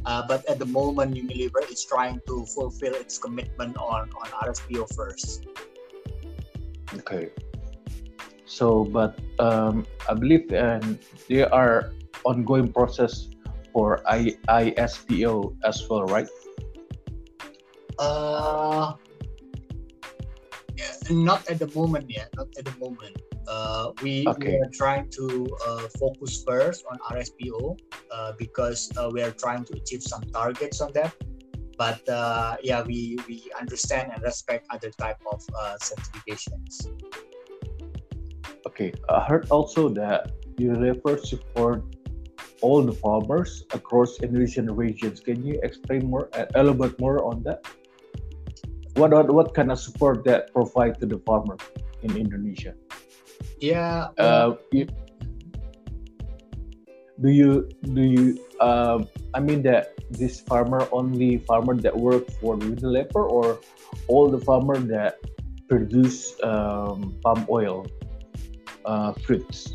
uh, 0.05 0.21
but 0.27 0.43
at 0.49 0.59
the 0.59 0.65
moment, 0.65 1.15
Unilever 1.15 1.63
is 1.71 1.83
trying 1.85 2.19
to 2.27 2.45
fulfill 2.47 2.93
its 2.93 3.17
commitment 3.17 3.77
on, 3.77 4.09
on 4.19 4.27
RSPO 4.43 4.93
first. 4.93 5.47
Okay. 6.95 7.29
So, 8.45 8.83
but 8.83 9.17
um, 9.39 9.87
I 10.09 10.13
believe 10.13 10.51
and 10.51 10.99
there 11.27 11.51
are 11.53 11.93
ongoing 12.25 12.71
process 12.71 13.29
for 13.71 14.03
I, 14.07 14.35
ISPO 14.49 15.55
as 15.63 15.87
well, 15.89 16.05
right? 16.05 16.27
Uh, 17.97 18.93
not 21.09 21.47
at 21.49 21.59
the 21.59 21.67
moment 21.75 22.09
yet. 22.09 22.29
Not 22.35 22.47
at 22.57 22.65
the 22.65 22.75
moment. 22.79 23.17
Uh, 23.47 23.91
we, 24.01 24.25
okay. 24.27 24.51
we, 24.51 24.55
are 24.57 24.71
trying 24.71 25.09
to 25.09 25.47
uh, 25.67 25.87
focus 25.99 26.43
first 26.47 26.85
on 26.89 26.97
RSPO 27.11 27.77
uh, 28.11 28.33
because 28.37 28.91
uh, 28.97 29.09
we 29.11 29.21
are 29.21 29.31
trying 29.31 29.65
to 29.65 29.73
achieve 29.75 30.03
some 30.03 30.21
targets 30.31 30.81
on 30.81 30.91
that. 30.93 31.13
But 31.77 32.07
uh, 32.07 32.57
yeah, 32.63 32.83
we, 32.83 33.17
we 33.27 33.51
understand 33.59 34.11
and 34.13 34.21
respect 34.23 34.67
other 34.69 34.91
type 34.91 35.17
of 35.31 35.43
uh, 35.59 35.75
certifications. 35.81 36.87
Okay, 38.67 38.93
I 39.09 39.19
heard 39.25 39.49
also 39.49 39.89
that 39.89 40.31
Unilever 40.55 41.19
support 41.19 41.83
all 42.61 42.81
the 42.81 42.93
farmers 42.93 43.65
across 43.73 44.19
Indonesian 44.21 44.73
regions. 44.73 45.19
Can 45.19 45.45
you 45.45 45.59
explain 45.63 46.05
more, 46.05 46.29
a 46.33 46.63
little 46.63 46.73
bit 46.73 46.99
more 46.99 47.25
on 47.25 47.43
that? 47.43 47.65
What, 48.95 49.11
what 49.11 49.33
what 49.33 49.53
kind 49.53 49.71
of 49.71 49.79
support 49.79 50.23
that 50.25 50.53
provide 50.53 50.99
to 51.01 51.05
the 51.05 51.17
farmer 51.25 51.57
in 52.03 52.15
Indonesia? 52.15 52.73
Yeah. 53.59 54.13
Uh, 54.17 54.55
you, 54.71 54.87
do 57.21 57.29
you 57.29 57.69
do 57.93 58.01
you 58.01 58.39
uh, 58.59 59.03
I 59.33 59.39
mean 59.39 59.63
that 59.63 59.97
this 60.09 60.41
farmer 60.41 60.87
only 60.91 61.39
farmer 61.49 61.73
that 61.81 61.95
work 61.95 62.29
for 62.37 62.57
Unilever 62.57 63.25
or 63.25 63.59
all 64.07 64.29
the 64.29 64.39
farmer 64.39 64.77
that 64.77 65.17
produce 65.67 66.37
um, 66.43 67.17
palm 67.23 67.45
oil 67.49 67.87
uh, 68.85 69.13
fruits? 69.25 69.73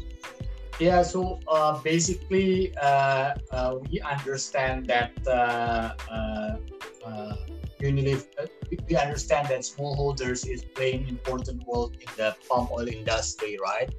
Yeah, 0.79 1.03
so 1.03 1.41
uh, 1.49 1.83
basically, 1.83 2.71
uh, 2.79 3.35
uh, 3.51 3.79
we 3.91 3.99
understand 4.01 4.87
that 4.87 5.11
uh, 5.27 5.91
uh, 6.07 6.57
uh, 7.05 7.37
Unilever, 7.81 8.49
we 8.89 8.97
understand 8.97 9.49
that 9.49 9.61
smallholders 9.61 10.47
is 10.49 10.65
playing 10.75 11.09
important 11.09 11.63
role 11.67 11.91
in 11.91 12.09
the 12.17 12.35
palm 12.49 12.69
oil 12.73 12.89
industry, 12.89 13.57
right? 13.63 13.93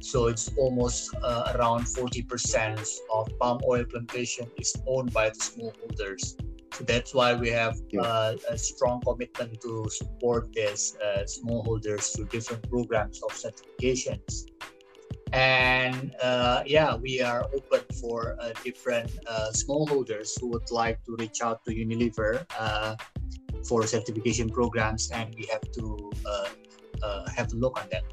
So 0.00 0.26
it's 0.26 0.50
almost 0.58 1.14
around 1.54 1.84
40% 1.84 2.98
of 3.12 3.28
palm 3.38 3.60
oil 3.68 3.84
plantation 3.84 4.50
is 4.58 4.74
owned 4.86 5.12
by 5.12 5.30
the 5.30 5.38
smallholders. 5.38 6.34
So 6.74 6.84
that's 6.84 7.14
why 7.14 7.34
we 7.34 7.50
have 7.50 7.76
uh, 8.00 8.34
a 8.48 8.58
strong 8.58 9.00
commitment 9.02 9.60
to 9.60 9.86
support 9.90 10.52
these 10.52 10.96
uh, 11.04 11.22
smallholders 11.24 12.16
through 12.16 12.26
different 12.26 12.68
programs 12.68 13.22
of 13.22 13.30
certifications 13.30 14.46
and 15.32 16.14
uh, 16.22 16.62
yeah 16.66 16.94
we 16.94 17.20
are 17.22 17.44
open 17.54 17.80
for 18.00 18.36
uh, 18.40 18.52
different 18.62 19.10
uh, 19.26 19.48
smallholders 19.52 20.38
who 20.38 20.48
would 20.48 20.70
like 20.70 21.02
to 21.04 21.16
reach 21.18 21.40
out 21.42 21.64
to 21.64 21.74
unilever 21.74 22.44
uh, 22.58 22.94
for 23.66 23.86
certification 23.86 24.48
programs 24.48 25.10
and 25.10 25.34
we 25.36 25.46
have 25.50 25.62
to 25.72 26.10
uh, 26.26 26.48
uh, 27.02 27.28
have 27.30 27.52
a 27.52 27.56
look 27.56 27.78
on 27.80 27.86
that 27.90 28.04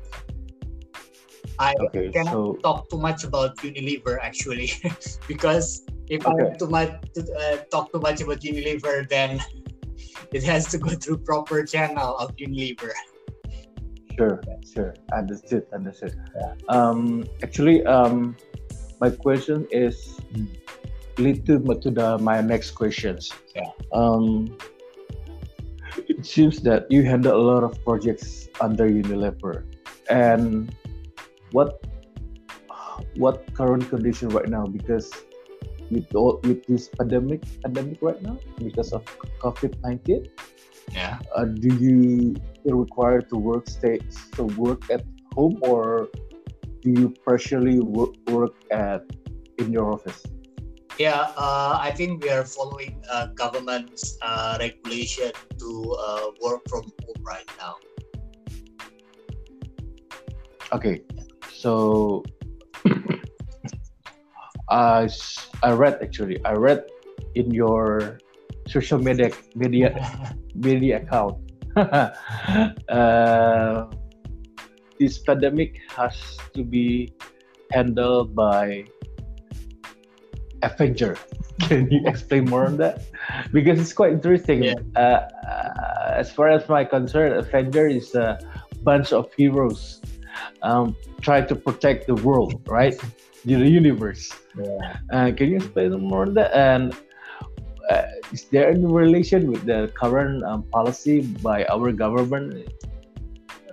i 1.60 1.74
okay, 1.80 2.10
cannot 2.12 2.34
so... 2.34 2.54
talk 2.64 2.90
too 2.90 2.98
much 2.98 3.24
about 3.24 3.56
unilever 3.58 4.18
actually 4.22 4.72
because 5.28 5.86
if 6.08 6.26
okay. 6.26 6.52
i 6.52 6.58
too 6.58 6.70
much 6.70 6.92
talk 7.72 7.92
too 7.92 8.00
much 8.00 8.22
about 8.22 8.40
unilever 8.42 9.08
then 9.10 9.40
it 10.34 10.44
has 10.44 10.68
to 10.68 10.78
go 10.78 10.90
through 10.90 11.18
proper 11.18 11.64
channel 11.64 12.16
of 12.18 12.36
unilever 12.38 12.92
Sure, 14.20 14.42
sure. 14.68 14.94
Understood, 15.14 15.64
understood. 15.72 16.14
Yeah. 16.36 16.54
Um, 16.68 17.24
actually, 17.42 17.86
um, 17.86 18.36
my 19.00 19.10
question 19.10 19.66
is 19.72 20.20
lead 21.18 21.46
to, 21.46 21.60
to 21.60 21.90
the, 21.90 22.18
my 22.18 22.42
next 22.42 22.72
questions. 22.72 23.32
Yeah. 23.56 23.72
Um, 23.94 24.58
it 26.10 26.26
seems 26.26 26.60
that 26.62 26.92
you 26.92 27.04
handle 27.04 27.40
a 27.40 27.44
lot 27.44 27.64
of 27.64 27.78
projects 27.86 28.50
under 28.60 28.90
Unilever, 28.90 29.64
and 30.10 30.76
what 31.52 31.86
what 33.16 33.46
current 33.54 33.88
condition 33.90 34.30
right 34.30 34.50
now? 34.50 34.66
Because 34.66 35.14
with 35.92 36.14
all, 36.16 36.40
with 36.44 36.66
this 36.66 36.90
pandemic 36.90 37.46
pandemic 37.62 38.02
right 38.02 38.22
now 38.22 38.38
because 38.58 38.92
of 38.92 39.06
COVID 39.40 39.78
nineteen, 39.82 40.26
yeah. 40.92 41.20
uh, 41.36 41.46
do 41.46 41.70
you 41.78 42.36
feel 42.64 42.76
required 42.76 43.30
to 43.30 43.38
work 43.38 43.70
stay 43.70 44.00
to 44.34 44.44
work 44.58 44.90
at 44.90 45.06
home 45.34 45.58
or 45.62 46.10
do 46.82 46.90
you 46.92 47.14
partially 47.26 47.80
work, 47.80 48.16
work 48.28 48.56
at 48.72 49.06
in 49.58 49.72
your 49.72 49.92
office 49.94 50.24
yeah 51.00 51.32
uh, 51.38 51.80
i 51.82 51.90
think 51.90 52.22
we 52.22 52.30
are 52.30 52.44
following 52.44 53.02
uh, 53.10 53.28
government's 53.34 54.18
uh, 54.22 54.58
regulation 54.60 55.32
to 55.58 55.96
uh, 55.96 56.28
work 56.44 56.62
from 56.68 56.84
home 56.84 57.24
right 57.24 57.50
now 57.58 57.76
okay 60.72 61.02
so 61.50 62.22
I, 64.70 65.10
I 65.64 65.72
read 65.72 65.98
actually 66.04 66.44
i 66.46 66.54
read 66.54 66.84
in 67.36 67.50
your 67.50 68.20
social 68.70 69.00
media 69.02 69.32
media 69.56 69.96
media 70.56 71.02
account. 71.02 71.42
uh, 72.90 73.88
this 75.00 75.18
pandemic 75.24 75.80
has 75.96 76.14
to 76.54 76.64
be 76.64 77.10
handled 77.72 78.36
by 78.36 78.84
Avenger. 80.62 81.18
Can 81.60 81.90
you 81.92 82.02
explain 82.06 82.46
more 82.46 82.66
on 82.66 82.78
that? 82.78 83.04
Because 83.52 83.80
it's 83.80 83.94
quite 83.94 84.14
interesting. 84.14 84.64
Yeah. 84.64 84.76
Uh, 84.96 85.28
uh, 85.48 86.14
as 86.16 86.32
far 86.32 86.50
as 86.50 86.68
my 86.70 86.84
concern, 86.86 87.34
Avenger 87.34 87.88
is 87.88 88.16
a 88.16 88.40
bunch 88.84 89.12
of 89.14 89.32
heroes 89.34 90.02
um, 90.62 90.96
trying 91.22 91.48
to 91.48 91.56
protect 91.56 92.08
the 92.08 92.16
world, 92.16 92.62
right? 92.68 92.96
The 93.46 93.60
universe. 93.60 94.32
Yeah. 94.58 94.98
Uh, 95.12 95.32
can 95.32 95.50
you 95.50 95.58
explain 95.58 95.92
more 96.00 96.24
on 96.24 96.34
that? 96.36 96.54
And 96.54 96.96
uh, 97.90 98.04
is 98.32 98.46
there 98.46 98.70
any 98.70 98.86
relation 98.86 99.52
with 99.52 99.66
the 99.66 99.92
current 99.96 100.44
um, 100.44 100.64
policy 100.64 101.22
by 101.22 101.66
our 101.66 101.92
government 101.92 102.70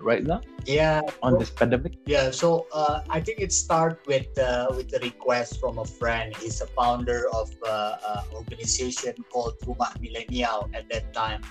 right 0.07 0.23
now? 0.23 0.41
Yeah. 0.65 1.03
On 1.23 1.35
so, 1.35 1.39
this 1.43 1.51
pandemic? 1.51 1.99
Yeah. 2.07 2.31
So 2.31 2.71
uh, 2.73 3.03
I 3.11 3.19
think 3.21 3.43
it 3.43 3.53
started 3.53 3.99
with 4.07 4.31
uh, 4.39 4.71
with 4.71 4.89
the 4.89 5.03
request 5.03 5.59
from 5.59 5.83
a 5.83 5.85
friend. 5.85 6.31
He's 6.39 6.63
a 6.63 6.71
founder 6.79 7.27
of 7.35 7.51
uh, 7.67 8.23
an 8.23 8.31
organization 8.33 9.19
called 9.29 9.59
Rumah 9.67 9.99
Milenial 9.99 10.71
at 10.73 10.89
that 10.95 11.13
time. 11.13 11.43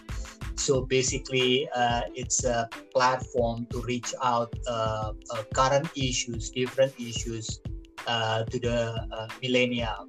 So 0.56 0.88
basically, 0.88 1.68
uh, 1.76 2.08
it's 2.15 2.48
a 2.48 2.72
platform 2.96 3.68
to 3.76 3.84
reach 3.84 4.15
out 4.24 4.56
uh, 4.65 5.12
uh, 5.12 5.44
current 5.54 5.91
issues, 6.00 6.50
different 6.50 6.96
issues 6.96 7.60
to 8.08 8.58
the 8.62 8.94
millennial 9.41 10.08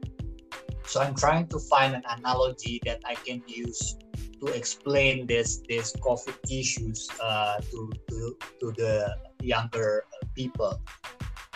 so 0.87 1.01
i'm 1.01 1.15
trying 1.17 1.49
to 1.49 1.59
find 1.59 1.95
an 1.95 2.05
analogy 2.19 2.79
that 2.85 3.01
i 3.09 3.15
can 3.27 3.43
use 3.49 3.97
to 4.41 4.47
explain 4.53 5.27
this 5.27 5.63
this 5.69 5.95
covid 6.05 6.37
issues 6.51 7.09
uh, 7.23 7.59
to, 7.71 7.93
to 8.09 8.37
to 8.61 8.67
the 8.77 9.17
younger 9.41 10.05
people. 10.35 10.81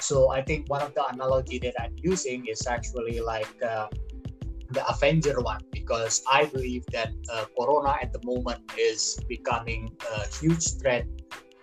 So 0.00 0.30
i 0.32 0.40
think 0.40 0.68
one 0.72 0.80
of 0.80 0.94
the 0.96 1.04
analogy 1.12 1.58
that 1.60 1.76
i'm 1.76 1.92
using 2.00 2.46
is 2.48 2.66
actually 2.66 3.20
like 3.20 3.52
uh, 3.60 3.86
the 4.72 4.80
avenger 4.88 5.36
one 5.44 5.60
because 5.72 6.24
i 6.24 6.48
believe 6.48 6.86
that 6.88 7.12
uh, 7.28 7.44
corona 7.52 8.00
at 8.00 8.12
the 8.16 8.22
moment 8.24 8.64
is 8.78 9.20
becoming 9.28 9.92
a 10.16 10.24
huge 10.40 10.80
threat 10.80 11.04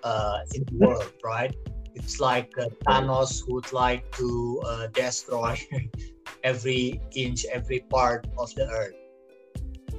uh, 0.04 0.38
in 0.54 0.62
the 0.70 0.78
world 0.78 1.12
right? 1.24 1.54
It's 1.96 2.20
like 2.20 2.52
uh, 2.62 2.70
thanos 2.86 3.42
would 3.48 3.72
like 3.74 4.06
to 4.22 4.62
uh, 4.66 4.88
destroy 4.94 5.58
every 6.44 7.02
inch, 7.16 7.46
every 7.52 7.82
part 7.90 8.28
of 8.38 8.54
the 8.56 8.70
earth. 8.70 8.97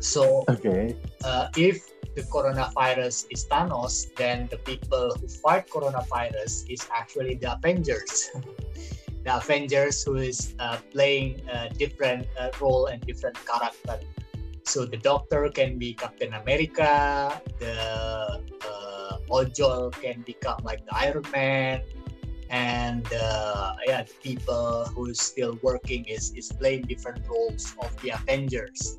So, 0.00 0.44
okay. 0.48 0.96
Uh, 1.24 1.48
if 1.56 1.90
the 2.14 2.22
coronavirus 2.22 3.26
is 3.30 3.46
Thanos, 3.46 4.14
then 4.16 4.48
the 4.50 4.58
people 4.58 5.14
who 5.14 5.26
fight 5.28 5.68
coronavirus 5.68 6.70
is 6.70 6.86
actually 6.94 7.34
the 7.34 7.54
Avengers. 7.54 8.30
the 9.24 9.36
Avengers 9.36 10.02
who 10.02 10.16
is 10.16 10.54
uh, 10.58 10.78
playing 10.92 11.42
a 11.50 11.68
different 11.70 12.26
uh, 12.38 12.50
role 12.60 12.86
and 12.86 13.04
different 13.06 13.36
character. 13.46 14.00
So 14.64 14.84
the 14.84 14.98
Doctor 14.98 15.48
can 15.48 15.78
be 15.78 15.94
Captain 15.94 16.34
America. 16.34 17.40
The 17.58 18.42
uh, 18.66 19.30
Ojol 19.30 19.92
can 19.92 20.22
become 20.22 20.60
like 20.64 20.84
the 20.84 20.94
Iron 20.94 21.24
Man 21.32 21.82
and 22.50 23.06
uh, 23.12 23.74
yeah 23.86 24.02
the 24.02 24.14
people 24.22 24.84
who 24.96 25.06
is 25.06 25.20
still 25.20 25.58
working 25.62 26.04
is 26.06 26.32
is 26.32 26.50
playing 26.52 26.82
different 26.88 27.20
roles 27.28 27.74
of 27.82 27.92
the 28.00 28.08
avengers 28.10 28.96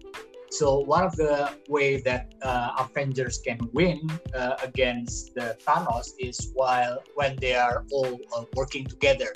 so 0.51 0.79
one 0.79 1.03
of 1.03 1.15
the 1.15 1.51
way 1.67 2.01
that 2.01 2.33
uh, 2.41 2.71
avengers 2.79 3.39
can 3.45 3.59
win 3.73 4.01
uh, 4.33 4.55
against 4.63 5.33
the 5.35 5.57
thanos 5.65 6.09
is 6.19 6.51
while 6.53 7.03
when 7.15 7.35
they 7.37 7.55
are 7.55 7.85
all 7.91 8.19
uh, 8.35 8.43
working 8.55 8.85
together. 8.85 9.31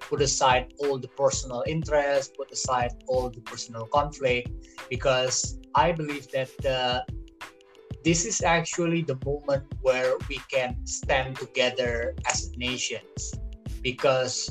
Put 0.00 0.20
aside 0.20 0.72
all 0.80 0.98
the 0.98 1.08
personal 1.08 1.64
interest 1.66 2.36
put 2.36 2.50
aside 2.52 2.92
all 3.08 3.30
the 3.30 3.40
personal 3.40 3.86
conflict 3.86 4.48
because 4.88 5.58
i 5.74 5.90
believe 5.90 6.28
that 6.30 6.52
uh, 6.64 7.00
this 8.06 8.24
is 8.24 8.40
actually 8.40 9.02
the 9.02 9.18
moment 9.26 9.64
where 9.82 10.14
we 10.28 10.38
can 10.48 10.78
stand 10.86 11.34
together 11.34 12.14
as 12.30 12.56
nations. 12.56 13.34
Because 13.82 14.46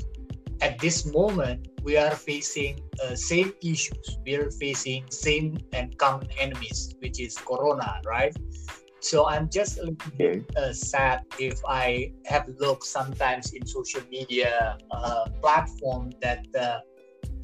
at 0.59 0.77
this 0.79 1.05
moment 1.05 1.69
we 1.85 1.95
are 1.97 2.15
facing 2.15 2.81
uh, 3.03 3.15
same 3.15 3.53
issues. 3.63 4.17
We 4.25 4.35
are 4.35 4.49
facing 4.49 5.05
same 5.09 5.57
and 5.71 5.95
common 5.97 6.27
enemies 6.39 6.95
which 6.99 7.21
is 7.21 7.37
corona 7.37 8.01
right? 8.05 8.35
So 8.99 9.27
i'm 9.27 9.47
just 9.49 9.77
a 9.77 9.83
little 9.83 10.11
bit 10.17 10.49
uh, 10.57 10.73
sad 10.73 11.21
if 11.37 11.61
i 11.69 12.11
have 12.25 12.45
looked 12.57 12.85
sometimes 12.85 13.53
in 13.53 13.61
social 13.67 14.01
media 14.09 14.77
uh, 14.89 15.25
platform 15.43 16.09
that 16.23 16.43
uh, 16.57 16.79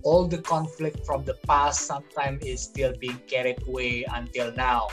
all 0.04 0.28
the 0.28 0.40
conflict 0.40 1.06
from 1.06 1.24
the 1.24 1.36
past 1.48 1.86
sometimes 1.86 2.44
is 2.46 2.62
still 2.62 2.94
being 3.00 3.20
carried 3.28 3.62
away 3.68 4.06
until 4.14 4.52
now. 4.54 4.88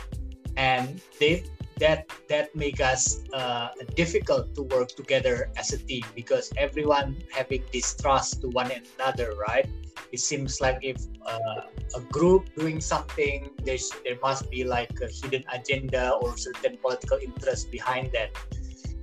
And 0.56 1.00
they 1.18 1.44
that 1.80 2.10
that 2.28 2.54
make 2.54 2.80
us 2.80 3.22
uh, 3.32 3.68
difficult 3.94 4.54
to 4.54 4.62
work 4.74 4.88
together 4.88 5.50
as 5.56 5.72
a 5.72 5.78
team 5.78 6.04
because 6.14 6.52
everyone 6.56 7.16
having 7.32 7.62
distrust 7.72 8.42
to 8.42 8.48
one 8.48 8.70
another 8.70 9.34
right? 9.48 9.68
It 10.12 10.20
seems 10.20 10.60
like 10.60 10.78
if 10.82 10.96
uh, 11.26 11.68
a 11.96 12.00
group 12.12 12.48
doing 12.54 12.80
something 12.80 13.50
there's 13.64 13.90
there 14.04 14.18
must 14.22 14.50
be 14.50 14.64
like 14.64 14.92
a 15.02 15.08
hidden 15.08 15.44
agenda 15.52 16.12
or 16.22 16.36
certain 16.36 16.78
political 16.78 17.18
interest 17.18 17.70
behind 17.70 18.12
that. 18.12 18.30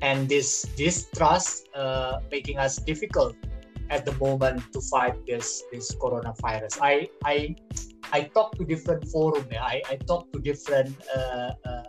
And 0.01 0.27
this 0.27 0.63
distrust 0.75 1.69
uh, 1.75 2.19
making 2.31 2.57
us 2.59 2.77
difficult 2.77 3.35
at 3.89 4.05
the 4.05 4.13
moment 4.17 4.61
to 4.73 4.81
fight 4.81 5.15
this 5.25 5.63
this 5.71 5.93
coronavirus. 5.95 6.81
I 6.81 7.07
i 7.23 7.55
i 8.13 8.21
talk 8.37 8.53
to 8.57 8.65
different 8.65 9.07
forum 9.09 9.45
i 9.57 9.81
i 9.89 9.95
talk 10.09 10.31
to 10.33 10.39
different 10.39 10.93
uh, 11.15 11.51
uh 11.65 11.83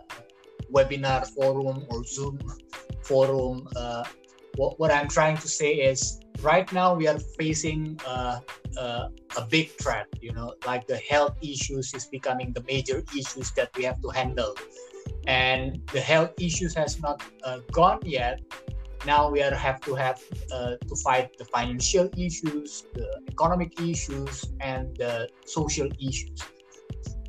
webinar 0.71 1.27
forum 1.27 1.85
or 1.89 2.03
Zoom 2.03 2.39
forum. 3.01 3.67
Uh, 3.75 4.03
what, 4.55 4.79
what 4.79 4.91
I'm 4.91 5.07
trying 5.07 5.37
to 5.37 5.47
say 5.47 5.73
is 5.75 6.19
right 6.41 6.71
now 6.73 6.95
we 6.95 7.07
are 7.07 7.19
facing 7.39 7.99
uh, 8.05 8.39
uh, 8.77 9.09
a 9.37 9.41
big 9.49 9.71
threat, 9.81 10.07
you 10.21 10.33
know, 10.33 10.53
like 10.65 10.87
the 10.87 10.97
health 10.97 11.35
issues 11.41 11.93
is 11.93 12.05
becoming 12.07 12.53
the 12.53 12.63
major 12.63 13.03
issues 13.17 13.51
that 13.51 13.69
we 13.77 13.83
have 13.83 14.01
to 14.01 14.09
handle. 14.09 14.55
And 15.27 15.81
the 15.91 16.01
health 16.01 16.31
issues 16.39 16.73
has 16.75 17.01
not 17.01 17.21
uh, 17.43 17.59
gone 17.71 17.99
yet. 18.03 18.41
Now 19.05 19.29
we 19.29 19.41
are 19.43 19.53
have 19.53 19.79
to 19.81 19.93
have 19.95 20.19
to 20.49 20.95
fight 21.03 21.37
the 21.37 21.45
financial 21.45 22.09
issues, 22.17 22.85
the 22.93 23.21
economic 23.29 23.79
issues, 23.79 24.45
and 24.59 24.97
the 24.97 25.29
social 25.45 25.87
issues 25.99 26.41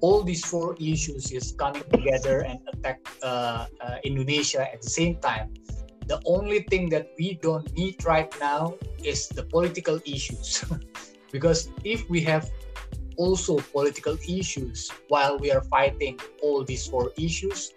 all 0.01 0.23
these 0.23 0.45
four 0.45 0.77
issues 0.81 1.33
is 1.33 1.53
coming 1.53 1.83
together 1.93 2.41
and 2.41 2.61
attack 2.73 3.01
uh, 3.23 3.67
uh, 3.81 3.97
Indonesia 4.05 4.63
at 4.73 4.83
the 4.83 4.91
same 4.91 5.17
time. 5.17 5.53
The 6.07 6.21
only 6.25 6.61
thing 6.71 6.89
that 6.91 7.13
we 7.19 7.35
don't 7.35 7.69
need 7.77 8.05
right 8.05 8.33
now 8.41 8.75
is 9.05 9.29
the 9.29 9.43
political 9.43 10.01
issues, 10.07 10.65
because 11.33 11.71
if 11.85 12.09
we 12.09 12.21
have 12.23 12.49
also 13.19 13.59
political 13.75 14.17
issues 14.27 14.89
while 15.09 15.37
we 15.37 15.51
are 15.51 15.63
fighting 15.69 16.19
all 16.43 16.65
these 16.65 16.87
four 16.87 17.11
issues, 17.19 17.75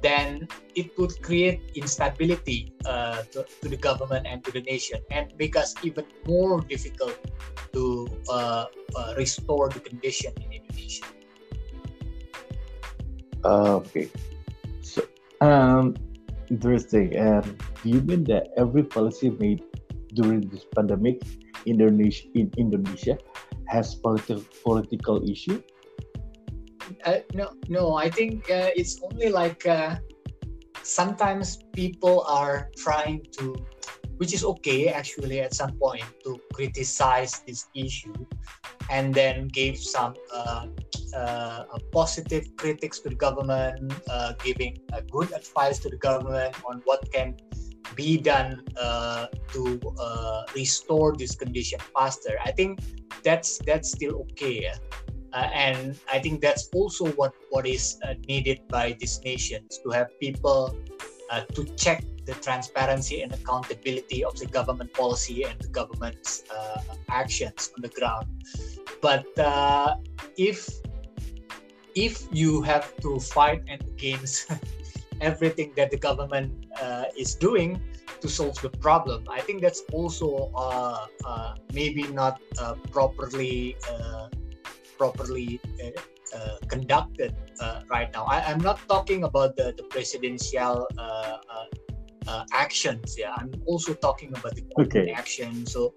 then 0.00 0.46
it 0.74 0.96
would 0.96 1.20
create 1.20 1.60
instability 1.74 2.72
uh, 2.86 3.22
to, 3.32 3.44
to, 3.60 3.68
the 3.68 3.76
government 3.76 4.26
and 4.28 4.44
to 4.44 4.52
the 4.52 4.60
nation 4.62 5.00
and 5.10 5.32
make 5.38 5.56
us 5.56 5.74
even 5.82 6.04
more 6.26 6.60
difficult 6.60 7.18
to 7.72 8.06
uh, 8.30 8.66
uh, 8.94 9.14
restore 9.16 9.68
the 9.68 9.80
condition 9.80 10.32
in 10.40 10.62
Indonesia. 10.62 11.04
Okay. 13.44 14.08
So, 14.82 15.02
um, 15.40 15.94
interesting. 16.50 17.16
And 17.16 17.44
do 17.82 17.88
you 17.88 18.00
mean 18.02 18.24
that 18.24 18.48
every 18.56 18.82
policy 18.82 19.30
made 19.30 19.62
during 20.14 20.48
this 20.48 20.64
pandemic, 20.74 21.22
Indonesia 21.66 22.28
in 22.34 22.50
Indonesia, 22.56 23.18
has 23.66 23.94
political 23.94 24.42
political 24.62 25.22
issue? 25.28 25.62
Uh, 27.04 27.18
no, 27.34 27.50
no. 27.68 27.94
I 27.94 28.10
think 28.10 28.46
uh, 28.50 28.70
it's 28.76 29.02
only 29.02 29.28
like 29.28 29.66
uh, 29.66 29.98
sometimes 30.82 31.58
people 31.74 32.22
are 32.28 32.70
trying 32.78 33.26
to, 33.38 33.56
which 34.18 34.32
is 34.32 34.44
okay 34.44 34.88
actually 34.88 35.40
at 35.40 35.54
some 35.54 35.72
point 35.72 36.04
to 36.24 36.40
criticize 36.52 37.40
this 37.46 37.66
issue, 37.74 38.14
and 38.90 39.14
then 39.14 39.48
give 39.48 39.76
some 39.78 40.14
uh, 40.32 40.66
uh, 41.14 41.64
positive 41.92 42.44
critics 42.56 43.00
to 43.00 43.08
the 43.08 43.14
government, 43.14 43.92
uh, 44.10 44.32
giving 44.42 44.78
good 45.10 45.32
advice 45.32 45.78
to 45.78 45.88
the 45.88 45.96
government 45.96 46.54
on 46.64 46.82
what 46.84 47.10
can 47.12 47.36
be 47.94 48.18
done 48.18 48.62
uh, 48.80 49.26
to 49.52 49.80
uh, 50.00 50.42
restore 50.54 51.14
this 51.16 51.34
condition 51.34 51.78
faster. 51.94 52.36
I 52.44 52.52
think 52.52 52.80
that's 53.22 53.58
that's 53.58 53.90
still 53.92 54.26
okay. 54.30 54.70
Uh, 55.32 55.48
and 55.52 55.98
I 56.10 56.18
think 56.18 56.40
that's 56.40 56.68
also 56.72 57.06
what 57.12 57.32
what 57.50 57.66
is 57.66 57.98
needed 58.28 58.60
by 58.68 58.96
these 58.98 59.20
nations 59.24 59.78
to 59.84 59.90
have 59.90 60.08
people 60.20 60.76
to 61.54 61.64
check 61.76 62.04
the 62.26 62.34
transparency 62.34 63.22
and 63.22 63.32
accountability 63.32 64.24
of 64.24 64.36
the 64.38 64.46
government 64.46 64.92
policy 64.92 65.44
and 65.44 65.58
the 65.60 65.68
government's 65.68 66.44
actions 67.08 67.70
on 67.76 67.82
the 67.82 67.88
ground. 67.88 68.26
But 69.00 69.26
if 70.36 70.68
if 71.96 72.28
you 72.30 72.60
have 72.60 72.94
to 73.00 73.18
fight 73.18 73.64
against 73.72 74.52
everything 75.20 75.72
that 75.76 75.90
the 75.90 75.96
government 75.96 76.52
uh, 76.80 77.04
is 77.16 77.34
doing 77.34 77.80
to 78.20 78.28
solve 78.28 78.60
the 78.60 78.68
problem, 78.68 79.24
I 79.28 79.40
think 79.40 79.62
that's 79.62 79.82
also 79.92 80.52
uh, 80.54 81.06
uh, 81.24 81.54
maybe 81.72 82.04
not 82.12 82.40
uh, 82.60 82.74
properly 82.92 83.76
uh, 83.90 84.28
properly 84.98 85.60
uh, 85.84 86.56
conducted 86.68 87.34
right 87.88 88.12
now. 88.12 88.24
I, 88.24 88.50
am 88.50 88.60
not 88.60 88.80
talking 88.88 89.24
about 89.24 89.56
the, 89.56 89.74
the 89.76 89.84
presidential 89.84 90.86
actions. 92.52 93.16
Yeah, 93.18 93.34
I'm 93.36 93.52
also 93.66 93.94
talking 93.94 94.30
about 94.36 94.54
the 94.54 94.64
okay. 94.80 95.10
action. 95.10 95.66
So 95.66 95.94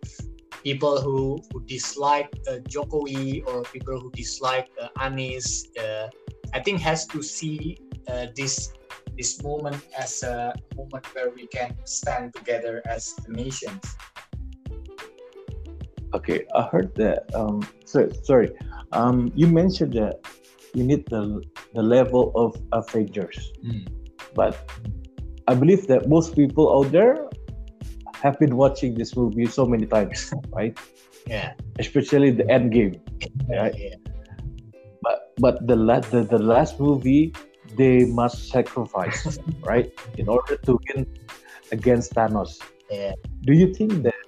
people 0.63 1.01
who, 1.01 1.39
who 1.51 1.63
dislike 1.65 2.29
uh, 2.47 2.59
Jokowi 2.67 3.45
or 3.47 3.63
people 3.63 3.99
who 3.99 4.11
dislike 4.11 4.69
uh, 4.81 4.89
Anies, 4.99 5.67
uh, 5.79 6.09
I 6.53 6.59
think 6.59 6.81
has 6.81 7.05
to 7.07 7.21
see 7.21 7.77
uh, 8.07 8.27
this 8.35 8.73
this 9.17 9.43
moment 9.43 9.83
as 9.97 10.23
a 10.23 10.53
moment 10.77 11.05
where 11.13 11.29
we 11.29 11.45
can 11.47 11.75
stand 11.83 12.33
together 12.33 12.81
as 12.85 13.15
nations. 13.27 13.83
Okay, 16.13 16.45
I 16.55 16.61
heard 16.71 16.95
that. 16.95 17.27
Um, 17.35 17.61
sorry, 17.85 18.11
sorry. 18.23 18.49
Um, 18.93 19.31
you 19.35 19.47
mentioned 19.47 19.93
that 19.93 20.23
you 20.73 20.83
need 20.83 21.05
the 21.09 21.43
the 21.73 21.83
level 21.83 22.31
of 22.35 22.55
Avengers, 22.71 23.51
mm. 23.63 23.85
but 24.33 24.55
I 25.49 25.55
believe 25.55 25.87
that 25.87 26.07
most 26.07 26.35
people 26.35 26.69
out 26.77 26.91
there 26.91 27.27
have 28.21 28.37
been 28.37 28.55
watching 28.55 28.93
this 28.93 29.15
movie 29.15 29.47
so 29.47 29.65
many 29.65 29.87
times, 29.87 30.31
right? 30.53 30.77
Yeah. 31.25 31.53
Especially 31.79 32.29
the 32.29 32.47
end 32.47 32.71
game. 32.71 33.01
Right? 33.49 33.73
Yeah. 33.75 33.95
But 35.01 35.33
but 35.39 35.65
the 35.65 35.75
last 35.75 36.11
the, 36.11 36.21
the 36.21 36.37
last 36.37 36.79
movie 36.79 37.33
they 37.75 38.05
must 38.05 38.49
sacrifice, 38.49 39.39
right? 39.71 39.89
In 40.19 40.29
order 40.29 40.55
to 40.69 40.79
win 40.85 41.07
against 41.71 42.13
Thanos. 42.13 42.61
Yeah. 42.91 43.13
Do 43.41 43.53
you 43.53 43.73
think 43.73 44.03
that 44.03 44.21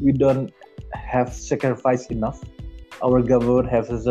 we 0.00 0.12
don't 0.12 0.54
have 0.94 1.34
sacrificed 1.34 2.10
enough? 2.10 2.40
Our 3.04 3.20
government 3.20 3.68
has 3.68 4.08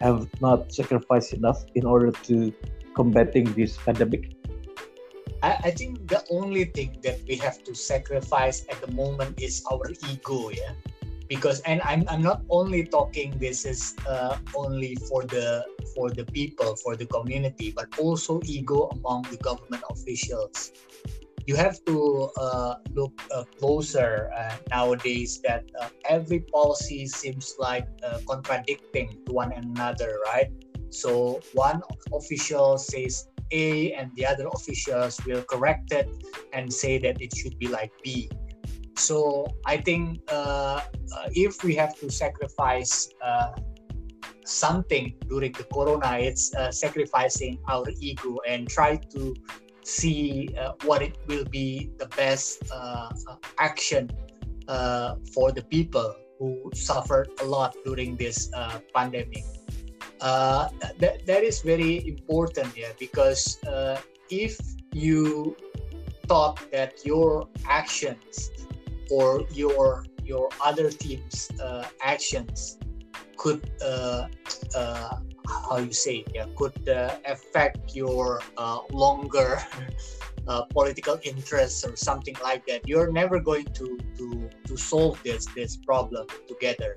have 0.00 0.28
not 0.40 0.72
sacrificed 0.72 1.34
enough 1.34 1.60
in 1.74 1.84
order 1.84 2.10
to 2.28 2.54
combating 2.94 3.52
this 3.52 3.76
pandemic? 3.76 4.33
I, 5.44 5.68
I 5.68 5.70
think 5.72 6.08
the 6.08 6.24
only 6.30 6.64
thing 6.72 6.96
that 7.04 7.20
we 7.28 7.36
have 7.36 7.62
to 7.64 7.74
sacrifice 7.74 8.64
at 8.72 8.80
the 8.80 8.90
moment 8.92 9.36
is 9.36 9.62
our 9.70 9.92
ego, 10.08 10.48
yeah. 10.48 10.72
Because 11.28 11.60
and 11.68 11.82
I'm, 11.84 12.04
I'm 12.08 12.22
not 12.22 12.42
only 12.48 12.84
talking 12.84 13.36
this 13.38 13.64
is 13.66 13.94
uh, 14.08 14.38
only 14.56 14.96
for 15.08 15.24
the 15.24 15.64
for 15.94 16.08
the 16.10 16.24
people 16.24 16.76
for 16.76 16.96
the 16.96 17.06
community 17.06 17.72
but 17.74 17.88
also 17.98 18.40
ego 18.44 18.88
among 18.92 19.22
the 19.30 19.38
government 19.38 19.82
officials 19.88 20.72
you 21.46 21.56
have 21.56 21.82
to 21.84 22.28
uh, 22.36 22.74
look 22.92 23.12
uh, 23.32 23.44
closer 23.58 24.30
uh, 24.36 24.56
nowadays 24.70 25.40
that 25.44 25.64
uh, 25.80 25.88
every 26.08 26.40
policy 26.40 27.06
seems 27.06 27.54
like 27.58 27.86
uh, 28.04 28.18
contradicting 28.28 29.16
to 29.24 29.32
one 29.32 29.52
another 29.52 30.18
right 30.26 30.50
so 30.90 31.40
one 31.54 31.80
official 32.12 32.76
says 32.76 33.28
a 33.50 33.92
and 33.92 34.10
the 34.16 34.26
other 34.26 34.46
officials 34.48 35.20
will 35.26 35.42
correct 35.42 35.92
it 35.92 36.08
and 36.52 36.72
say 36.72 36.98
that 36.98 37.20
it 37.20 37.36
should 37.36 37.58
be 37.58 37.68
like 37.68 37.92
B. 38.02 38.30
So 38.96 39.46
I 39.66 39.78
think 39.78 40.20
uh, 40.30 40.34
uh, 40.34 40.80
if 41.32 41.64
we 41.64 41.74
have 41.74 41.96
to 41.96 42.10
sacrifice 42.10 43.08
uh, 43.22 43.52
something 44.44 45.14
during 45.28 45.52
the 45.52 45.64
corona, 45.64 46.18
it's 46.18 46.54
uh, 46.54 46.70
sacrificing 46.70 47.58
our 47.68 47.86
ego 48.00 48.38
and 48.46 48.68
try 48.68 48.96
to 48.96 49.34
see 49.82 50.48
what 50.84 51.02
it 51.02 51.18
will 51.26 51.44
be 51.44 51.90
the 51.98 52.06
best 52.16 52.62
action 53.58 54.08
for 55.34 55.52
the 55.52 55.64
people 55.68 56.14
who 56.38 56.70
suffered 56.72 57.28
a 57.42 57.44
lot 57.44 57.76
during 57.84 58.16
this 58.16 58.50
pandemic 58.94 59.44
uh, 60.24 60.68
that, 60.98 61.26
that 61.26 61.42
is 61.44 61.60
very 61.60 62.08
important 62.08 62.74
yeah 62.74 62.92
because 62.98 63.62
uh, 63.64 64.00
if 64.30 64.58
you 64.92 65.54
thought 66.26 66.58
that 66.72 67.04
your 67.04 67.46
actions 67.68 68.50
or 69.10 69.44
your 69.52 70.02
your 70.24 70.48
other 70.64 70.90
team's 70.90 71.50
uh, 71.60 71.84
actions 72.00 72.78
could 73.36 73.70
uh, 73.84 74.26
uh, 74.74 75.16
how 75.68 75.76
you 75.76 75.92
say 75.92 76.24
it, 76.24 76.32
yeah 76.34 76.46
could 76.56 76.72
affect 77.26 77.94
your 77.94 78.40
longer 78.92 79.60
political 80.70 81.20
interests 81.22 81.84
or 81.84 81.94
something 81.96 82.36
like 82.42 82.64
that 82.66 82.80
you're 82.88 83.12
never 83.12 83.38
going 83.40 83.66
to 83.76 83.98
to 84.16 84.48
to 84.66 84.74
solve 84.74 85.22
this 85.22 85.44
this 85.54 85.76
problem 85.76 86.26
together. 86.48 86.96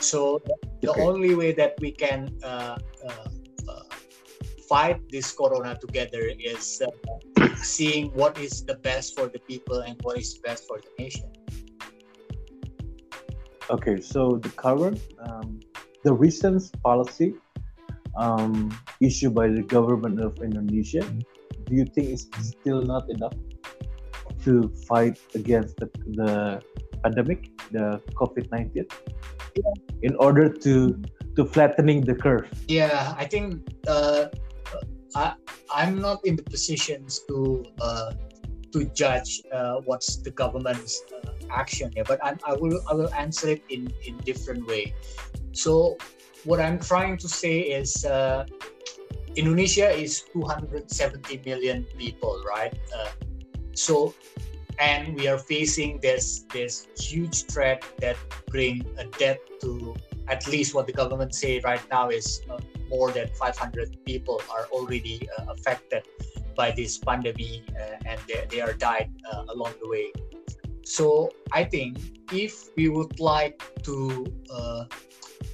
So 0.00 0.42
the 0.80 0.90
okay. 0.90 1.02
only 1.02 1.34
way 1.34 1.52
that 1.52 1.74
we 1.80 1.90
can 1.90 2.28
uh, 2.42 2.78
uh, 3.06 3.28
fight 4.68 5.00
this 5.10 5.32
corona 5.32 5.76
together 5.80 6.30
is 6.38 6.82
seeing 7.56 8.08
what 8.12 8.38
is 8.38 8.64
the 8.64 8.74
best 8.74 9.18
for 9.18 9.26
the 9.28 9.38
people 9.40 9.80
and 9.80 9.96
what 10.02 10.16
is 10.16 10.38
best 10.38 10.66
for 10.66 10.78
the 10.78 11.02
nation 11.02 11.28
okay 13.68 14.00
so 14.00 14.38
the 14.42 14.50
current 14.50 14.98
um, 15.26 15.60
the 16.04 16.12
recent 16.12 16.62
policy 16.82 17.34
um, 18.16 18.70
issued 19.00 19.34
by 19.34 19.48
the 19.48 19.62
government 19.62 20.20
of 20.20 20.38
Indonesia, 20.42 21.02
do 21.64 21.74
you 21.74 21.84
think 21.84 22.10
it's 22.10 22.28
still 22.40 22.82
not 22.82 23.08
enough 23.10 23.34
to 24.44 24.72
fight 24.88 25.18
against 25.34 25.76
the, 25.76 25.88
the 26.16 26.62
pandemic, 27.04 27.50
the 27.70 28.00
COVID 28.14 28.50
nineteen, 28.50 28.86
yeah. 28.88 29.39
In 30.02 30.16
order 30.16 30.48
to 30.48 30.96
to 31.36 31.44
flattening 31.44 32.02
the 32.02 32.14
curve? 32.14 32.48
Yeah, 32.68 33.14
I 33.16 33.24
think 33.24 33.62
uh, 33.86 34.26
I 35.14 35.34
I'm 35.72 36.00
not 36.00 36.24
in 36.24 36.36
the 36.36 36.42
positions 36.42 37.20
to 37.28 37.64
uh, 37.80 38.12
to 38.72 38.84
judge 38.94 39.42
uh, 39.52 39.80
what's 39.84 40.16
the 40.16 40.30
government's 40.30 41.02
uh, 41.10 41.30
action 41.50 41.90
here, 41.94 42.04
but 42.04 42.18
I, 42.24 42.36
I 42.46 42.54
will 42.54 42.80
I 42.90 42.94
will 42.94 43.12
answer 43.14 43.48
it 43.48 43.62
in 43.68 43.92
in 44.06 44.18
different 44.24 44.66
way. 44.66 44.94
So 45.52 45.96
what 46.44 46.60
I'm 46.60 46.78
trying 46.78 47.18
to 47.18 47.28
say 47.28 47.60
is 47.60 48.04
uh, 48.04 48.46
Indonesia 49.36 49.90
is 49.90 50.22
270 50.32 51.42
million 51.44 51.86
people, 51.98 52.42
right? 52.46 52.74
Uh, 52.96 53.10
so, 53.74 54.14
and 54.80 55.14
we 55.14 55.28
are 55.28 55.38
facing 55.38 56.00
this 56.00 56.46
this 56.52 56.88
huge 56.98 57.44
threat 57.44 57.84
that 58.00 58.16
bring 58.48 58.84
a 58.98 59.04
death 59.18 59.38
to 59.60 59.94
at 60.28 60.46
least 60.46 60.74
what 60.74 60.86
the 60.86 60.92
government 60.92 61.34
say 61.34 61.60
right 61.60 61.84
now 61.90 62.08
is 62.08 62.40
uh, 62.50 62.58
more 62.88 63.10
than 63.12 63.28
500 63.38 63.96
people 64.04 64.40
are 64.50 64.66
already 64.72 65.28
uh, 65.38 65.52
affected 65.52 66.02
by 66.56 66.70
this 66.70 66.98
pandemic 66.98 67.62
uh, 67.78 67.96
and 68.06 68.20
they, 68.26 68.46
they 68.50 68.60
are 68.60 68.72
died 68.72 69.10
uh, 69.30 69.44
along 69.54 69.74
the 69.82 69.88
way. 69.88 70.12
So 70.84 71.30
I 71.52 71.64
think 71.64 71.98
if 72.32 72.74
we 72.76 72.88
would 72.88 73.20
like 73.20 73.62
to 73.82 74.26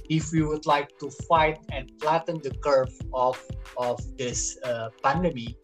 if 0.09 0.31
we 0.31 0.41
would 0.41 0.65
like 0.65 0.97
to 0.99 1.09
fight 1.27 1.59
and 1.71 1.91
flatten 1.99 2.39
the 2.41 2.51
curve 2.63 2.93
of 3.13 3.37
of 3.77 3.99
this 4.17 4.57
uh, 4.63 4.89
pandemic, 5.03 5.55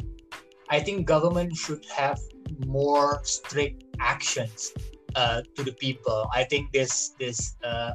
I 0.69 0.79
think 0.79 1.07
government 1.07 1.55
should 1.55 1.85
have 1.85 2.19
more 2.65 3.21
strict 3.23 3.83
actions 3.99 4.73
uh, 5.15 5.41
to 5.55 5.63
the 5.63 5.73
people. 5.73 6.29
I 6.33 6.43
think 6.43 6.71
this 6.71 7.13
this 7.19 7.55
uh, 7.63 7.93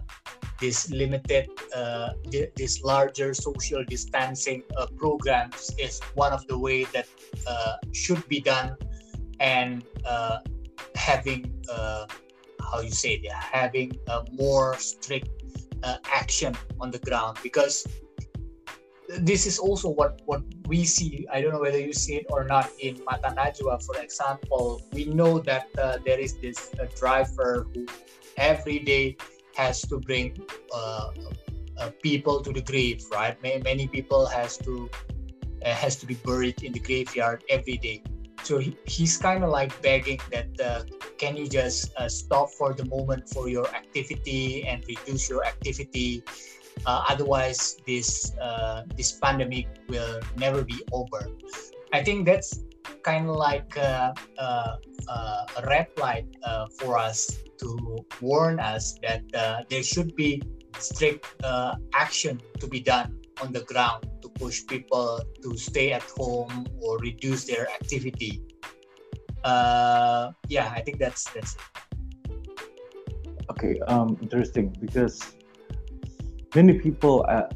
this 0.60 0.90
limited 0.90 1.48
uh, 1.74 2.10
this 2.56 2.82
larger 2.82 3.34
social 3.34 3.84
distancing 3.84 4.62
uh, 4.76 4.86
programs 4.96 5.70
is 5.78 6.00
one 6.14 6.32
of 6.32 6.46
the 6.46 6.58
way 6.58 6.84
that 6.94 7.06
uh, 7.46 7.76
should 7.92 8.26
be 8.28 8.40
done, 8.40 8.76
and 9.40 9.84
uh, 10.04 10.38
having 10.94 11.54
how 11.68 12.80
you 12.80 12.90
say 12.90 13.14
it, 13.22 13.32
having 13.32 13.96
a 14.08 14.24
more 14.32 14.76
strict 14.78 15.30
action 16.12 16.54
on 16.80 16.90
the 16.90 16.98
ground 16.98 17.38
because 17.42 17.86
this 19.08 19.46
is 19.46 19.58
also 19.58 19.88
what 19.88 20.20
what 20.26 20.42
we 20.66 20.84
see. 20.84 21.26
I 21.32 21.40
don't 21.40 21.52
know 21.52 21.60
whether 21.60 21.80
you 21.80 21.92
see 21.92 22.16
it 22.16 22.26
or 22.28 22.44
not 22.44 22.68
in 22.80 23.00
mata 23.04 23.32
najwa 23.32 23.80
for 23.84 23.96
example. 23.96 24.82
We 24.92 25.06
know 25.06 25.40
that 25.40 25.68
uh, 25.80 25.98
there 26.04 26.20
is 26.20 26.36
this 26.38 26.70
uh, 26.80 26.86
driver 26.96 27.66
who 27.72 27.86
every 28.36 28.78
day 28.80 29.16
has 29.56 29.80
to 29.88 29.98
bring 29.98 30.36
uh, 30.72 31.10
people 32.02 32.42
to 32.42 32.52
the 32.52 32.60
grave 32.60 33.02
right? 33.10 33.36
Many 33.42 33.88
people 33.88 34.26
has 34.26 34.58
to 34.58 34.90
uh, 35.64 35.74
has 35.74 35.96
to 35.96 36.06
be 36.06 36.14
buried 36.14 36.62
in 36.62 36.72
the 36.72 36.80
graveyard 36.80 37.44
every 37.48 37.78
day. 37.78 38.02
So 38.42 38.58
he, 38.58 38.76
he's 38.86 39.16
kind 39.16 39.42
of 39.42 39.50
like 39.50 39.74
begging 39.82 40.20
that 40.30 40.48
uh, 40.60 40.84
can 41.18 41.36
you 41.36 41.48
just 41.48 41.90
uh, 41.96 42.08
stop 42.08 42.50
for 42.56 42.72
the 42.72 42.84
moment 42.86 43.28
for 43.28 43.48
your 43.48 43.66
activity 43.74 44.64
and 44.64 44.84
reduce 44.86 45.28
your 45.28 45.44
activity 45.44 46.22
uh, 46.86 47.04
otherwise 47.08 47.76
this 47.86 48.36
uh, 48.40 48.82
this 48.96 49.12
pandemic 49.12 49.66
will 49.88 50.20
never 50.36 50.64
be 50.64 50.80
over 50.92 51.28
i 51.92 52.02
think 52.02 52.26
that's 52.26 52.64
kind 53.02 53.28
of 53.28 53.36
like 53.36 53.76
uh, 53.76 54.12
uh, 54.38 54.76
a 55.08 55.62
red 55.66 55.86
light 55.98 56.26
for 56.78 56.98
us 56.98 57.38
to 57.58 57.98
warn 58.20 58.60
us 58.60 58.98
that 59.02 59.22
there 59.68 59.82
should 59.82 60.14
be 60.16 60.42
strict 60.78 61.26
action 61.94 62.40
to 62.60 62.66
be 62.66 62.80
done 62.80 63.18
on 63.40 63.52
the 63.52 63.62
ground 63.64 64.06
to 64.22 64.28
push 64.28 64.66
people 64.66 65.20
to 65.42 65.56
stay 65.56 65.92
at 65.92 66.02
home 66.16 66.66
or 66.80 66.98
reduce 66.98 67.44
their 67.44 67.68
activity. 67.70 68.42
Uh, 69.44 70.32
yeah, 70.48 70.72
I 70.74 70.80
think 70.80 70.98
that's 70.98 71.24
that's 71.30 71.54
it. 71.54 71.62
Okay, 73.50 73.80
um, 73.86 74.18
interesting 74.20 74.74
because 74.80 75.37
many 76.54 76.78
people. 76.78 77.24
Uh, 77.28 77.48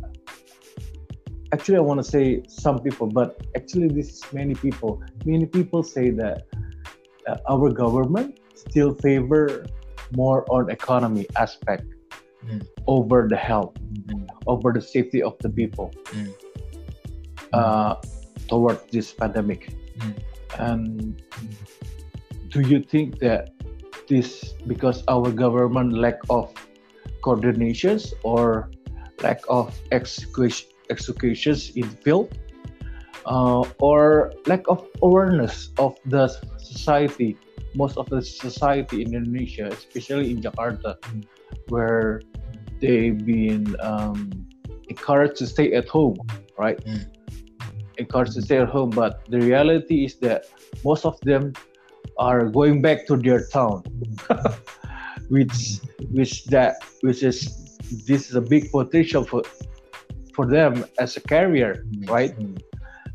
actually, 1.53 1.77
I 1.77 1.81
want 1.81 2.03
to 2.03 2.09
say 2.09 2.43
some 2.49 2.81
people, 2.81 3.07
but 3.07 3.41
actually, 3.57 3.89
this 3.89 4.09
is 4.09 4.33
many 4.33 4.55
people. 4.55 5.03
Many 5.25 5.47
people 5.47 5.83
say 5.83 6.11
that 6.11 6.45
uh, 7.27 7.37
our 7.49 7.71
government 7.71 8.41
still 8.55 8.95
favor 8.95 9.65
more 10.13 10.45
on 10.51 10.71
economy 10.71 11.27
aspect 11.37 11.85
mm. 12.47 12.67
over 12.87 13.27
the 13.29 13.37
health, 13.37 13.75
mm. 14.07 14.27
over 14.47 14.73
the 14.73 14.81
safety 14.81 15.23
of 15.23 15.37
the 15.39 15.49
people 15.49 15.93
mm. 16.13 16.33
uh, 17.53 17.97
toward 18.49 18.79
this 18.91 19.13
pandemic. 19.13 19.75
Mm. 19.99 20.15
And 20.59 21.23
do 22.49 22.61
you 22.61 22.83
think 22.83 23.19
that 23.21 23.51
this 24.09 24.53
because 24.67 25.03
our 25.09 25.31
government 25.31 25.95
lack 25.95 26.19
of 26.29 26.53
coordinations 27.23 28.13
or 28.23 28.71
lack 29.23 29.41
of 29.49 29.79
execution 29.91 30.69
executions 30.91 31.71
in 31.71 31.89
the 31.89 31.97
field 32.05 32.37
uh, 33.25 33.63
or 33.79 34.33
lack 34.47 34.67
of 34.69 34.85
awareness 35.01 35.71
of 35.79 35.97
the 36.07 36.29
society 36.59 37.37
most 37.75 37.97
of 37.97 38.09
the 38.11 38.21
society 38.21 39.03
in 39.03 39.15
Indonesia 39.15 39.71
especially 39.73 40.31
in 40.31 40.43
Jakarta 40.43 40.99
mm. 41.01 41.25
where 41.69 42.21
they've 42.83 43.25
been 43.25 43.77
um, 43.81 44.31
encouraged 44.89 45.37
to 45.37 45.47
stay 45.47 45.73
at 45.73 45.89
home, 45.89 46.19
right? 46.59 46.79
Mm. 46.85 47.07
Encouraged 47.99 48.35
to 48.35 48.43
stay 48.43 48.59
at 48.59 48.69
home, 48.69 48.91
but 48.91 49.25
the 49.31 49.39
reality 49.39 50.05
is 50.05 50.17
that 50.19 50.47
most 50.85 51.07
of 51.07 51.19
them 51.21 51.53
are 52.19 52.51
going 52.51 52.83
back 52.83 53.07
to 53.07 53.17
their 53.17 53.47
town, 53.47 53.85
which 55.29 55.79
which 56.11 56.45
that 56.47 56.77
which 57.01 57.23
is 57.23 57.62
this 58.07 58.29
is 58.29 58.35
a 58.35 58.41
big 58.41 58.71
potential 58.71 59.25
for 59.25 59.43
for 60.35 60.47
them 60.47 60.85
as 60.99 61.17
a 61.17 61.21
career, 61.21 61.85
right? 62.07 62.37
Mm. 62.39 62.61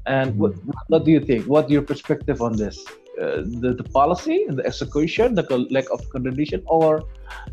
And 0.06 0.38
what, 0.38 0.54
what 0.88 1.04
do 1.04 1.12
you 1.12 1.20
think? 1.20 1.46
What 1.46 1.70
your 1.70 1.82
perspective 1.82 2.42
on 2.42 2.56
this? 2.56 2.86
Uh, 3.20 3.42
the, 3.62 3.74
the 3.76 3.84
policy, 3.84 4.46
the 4.48 4.66
execution, 4.66 5.34
the 5.34 5.44
lack 5.72 5.90
of 5.92 6.08
coordination, 6.10 6.64
or 6.68 7.04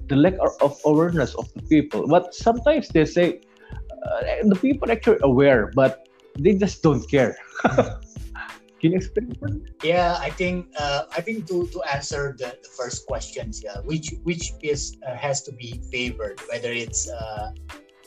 the 0.09 0.17
lack 0.17 0.35
of 0.61 0.79
awareness 0.85 1.35
of 1.35 1.53
the 1.55 1.63
people. 1.63 2.07
But 2.07 2.35
sometimes 2.35 2.89
they 2.89 3.07
say 3.07 3.41
uh, 3.73 4.21
the 4.45 4.59
people 4.61 4.93
actually 4.93 5.19
aware, 5.23 5.73
but 5.75 6.07
they 6.39 6.55
just 6.55 6.83
don't 6.83 7.09
care. 7.11 7.37
Can 8.85 8.93
you 8.93 8.99
explain? 8.99 9.65
Yeah, 9.83 10.19
I 10.21 10.29
think 10.29 10.69
uh, 10.77 11.05
I 11.17 11.23
think 11.23 11.49
to, 11.49 11.67
to 11.73 11.81
answer 11.89 12.37
the, 12.37 12.53
the 12.61 12.69
first 12.69 13.07
questions, 13.07 13.65
yeah, 13.65 13.81
which 13.81 14.13
which 14.25 14.53
is 14.61 15.01
uh, 15.09 15.17
has 15.17 15.41
to 15.49 15.53
be 15.53 15.81
favored, 15.91 16.37
whether 16.53 16.69
it's 16.69 17.09
uh, 17.09 17.57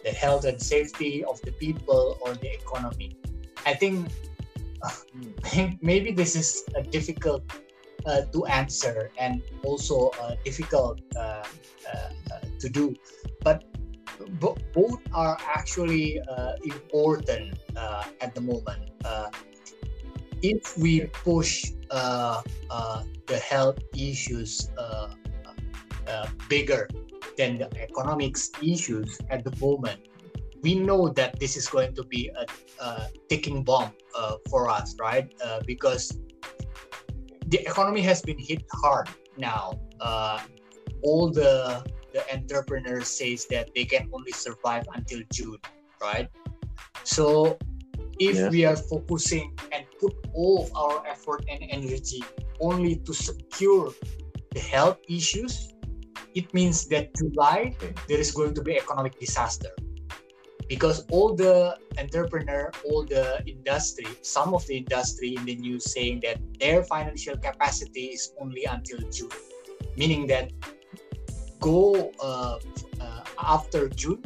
the 0.06 0.12
health 0.14 0.46
and 0.46 0.62
safety 0.62 1.26
of 1.26 1.42
the 1.42 1.52
people 1.54 2.20
or 2.22 2.36
the 2.36 2.54
economy. 2.54 3.18
I 3.66 3.74
think 3.74 4.06
maybe 5.82 6.12
this 6.12 6.36
is 6.36 6.62
a 6.76 6.84
difficult 6.84 7.42
uh, 8.06 8.30
to 8.30 8.46
answer 8.46 9.10
and 9.18 9.42
also 9.64 10.14
uh, 10.22 10.36
difficult 10.46 11.02
uh, 11.18 11.20
uh, 11.20 11.44
uh 11.90 12.40
to 12.60 12.70
do 12.70 12.94
but 13.42 13.66
both 14.74 15.02
are 15.14 15.38
actually 15.42 16.22
uh, 16.22 16.54
important 16.62 17.58
at 18.22 18.36
the 18.36 18.42
moment 18.42 18.94
if 20.42 20.78
we 20.78 21.02
push 21.24 21.72
the 21.90 23.40
health 23.44 23.80
issues 23.96 24.70
bigger 26.50 26.88
than 27.38 27.58
the 27.58 27.70
economics 27.82 28.52
issues 28.62 29.20
at 29.30 29.44
the 29.44 29.54
moment 29.60 30.00
we 30.64 30.76
know 30.76 31.08
that 31.10 31.40
this 31.40 31.56
is 31.56 31.68
going 31.68 31.94
to 31.94 32.04
be 32.04 32.30
a, 32.30 32.46
a 32.84 33.10
ticking 33.30 33.64
bomb 33.64 33.92
uh, 34.16 34.36
for 34.50 34.70
us, 34.70 34.96
right? 35.00 35.32
Uh, 35.44 35.62
because 35.66 36.20
the 37.48 37.60
economy 37.62 38.02
has 38.02 38.22
been 38.22 38.40
hit 38.40 38.64
hard 38.72 39.08
now. 39.38 39.80
Uh, 40.00 40.40
all 41.04 41.30
the 41.32 41.86
the 42.14 42.22
entrepreneurs 42.34 43.08
says 43.08 43.46
that 43.54 43.70
they 43.76 43.86
can 43.86 44.10
only 44.12 44.32
survive 44.32 44.84
until 44.96 45.22
June, 45.32 45.62
right? 46.02 46.28
So 47.04 47.58
if 48.20 48.36
yes. 48.36 48.52
we 48.52 48.66
are 48.66 48.76
focusing 48.76 49.56
and 49.72 49.86
put 50.00 50.14
all 50.34 50.64
of 50.64 50.70
our 50.76 51.06
effort 51.08 51.46
and 51.50 51.64
energy 51.70 52.24
only 52.60 52.98
to 52.98 53.14
secure 53.14 53.92
the 54.54 54.60
health 54.60 54.98
issues, 55.10 55.74
it 56.34 56.54
means 56.54 56.88
that 56.88 57.14
July 57.16 57.76
there 58.08 58.20
is 58.20 58.32
going 58.32 58.54
to 58.54 58.62
be 58.62 58.78
economic 58.78 59.20
disaster. 59.20 59.70
Because 60.68 61.06
all 61.12 61.34
the 61.34 61.78
entrepreneur, 61.98 62.72
all 62.86 63.06
the 63.06 63.42
industry, 63.48 64.06
some 64.22 64.54
of 64.54 64.68
the 64.68 64.78
industry 64.78 65.36
in 65.36 65.46
the 65.46 65.56
news 65.56 65.94
saying 65.94 66.20
that 66.24 66.38
their 66.60 66.84
financial 66.84 67.38
capacity 67.38 68.12
is 68.18 68.34
only 68.42 68.66
until 68.66 69.00
June, 69.10 69.32
meaning 69.96 70.28
that 70.28 70.52
go 71.62 72.12
uh, 72.20 72.60
uh, 73.00 73.24
after 73.40 73.88
June, 73.88 74.22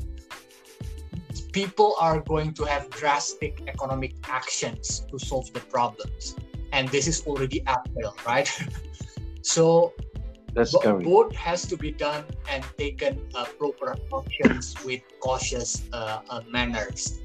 people 1.51 1.95
are 1.99 2.21
going 2.21 2.53
to 2.55 2.63
have 2.63 2.89
drastic 2.89 3.61
economic 3.67 4.13
actions 4.23 5.05
to 5.11 5.19
solve 5.19 5.51
the 5.53 5.59
problems, 5.59 6.35
and 6.71 6.87
this 6.89 7.07
is 7.07 7.23
already 7.27 7.63
April, 7.67 8.15
right? 8.25 8.49
so 9.41 9.93
that's 10.53 10.71
Bo- 10.71 10.99
both 10.99 11.35
has 11.35 11.65
to 11.67 11.77
be 11.77 11.91
done 11.91 12.25
and 12.49 12.63
taken 12.77 13.23
uh, 13.35 13.45
proper 13.57 13.95
options 14.11 14.75
with 14.83 15.01
cautious 15.19 15.83
uh, 15.93 16.21
uh, 16.29 16.41
manners. 16.49 17.19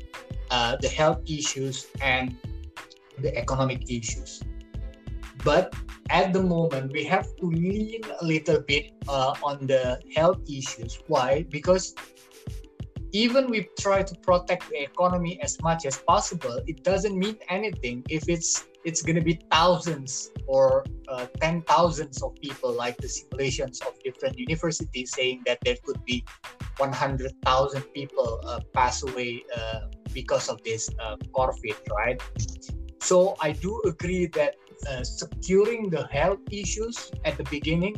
Uh, 0.50 0.76
the 0.80 0.88
health 0.88 1.18
issues 1.26 1.88
and 2.00 2.36
the 3.18 3.34
economic 3.36 3.90
issues. 3.90 4.42
But 5.42 5.74
at 6.10 6.32
the 6.32 6.42
moment, 6.42 6.92
we 6.92 7.02
have 7.04 7.26
to 7.42 7.46
lean 7.50 8.02
a 8.20 8.24
little 8.24 8.60
bit 8.60 8.92
uh, 9.08 9.34
on 9.42 9.66
the 9.66 9.98
health 10.14 10.38
issues. 10.48 11.02
Why? 11.08 11.44
Because 11.50 11.94
even 13.12 13.50
we 13.50 13.68
try 13.78 14.02
to 14.02 14.14
protect 14.16 14.68
the 14.70 14.82
economy 14.82 15.40
as 15.42 15.60
much 15.62 15.86
as 15.86 15.96
possible, 15.98 16.60
it 16.66 16.82
doesn't 16.82 17.16
mean 17.18 17.36
anything 17.48 18.04
if 18.08 18.28
it's 18.28 18.66
it's 18.84 19.02
going 19.02 19.16
to 19.16 19.22
be 19.22 19.40
thousands 19.50 20.30
or 20.46 20.84
uh, 21.08 21.26
ten 21.40 21.62
thousands 21.62 22.22
of 22.22 22.34
people, 22.40 22.72
like 22.72 22.96
the 22.98 23.08
simulations 23.08 23.80
of 23.80 23.98
different 24.04 24.38
universities 24.38 25.12
saying 25.12 25.42
that 25.44 25.58
there 25.64 25.76
could 25.84 26.04
be 26.04 26.24
100,000 26.76 27.82
people 27.94 28.40
uh, 28.46 28.60
pass 28.72 29.02
away 29.02 29.42
uh, 29.56 29.80
because 30.12 30.48
of 30.48 30.62
this 30.62 30.88
uh, 31.00 31.16
COVID, 31.34 31.76
right? 31.90 32.22
So 33.00 33.34
I 33.40 33.52
do 33.52 33.80
agree 33.86 34.26
that 34.26 34.54
uh, 34.88 35.02
securing 35.02 35.90
the 35.90 36.06
health 36.08 36.40
issues 36.50 37.10
at 37.24 37.36
the 37.36 37.44
beginning 37.44 37.96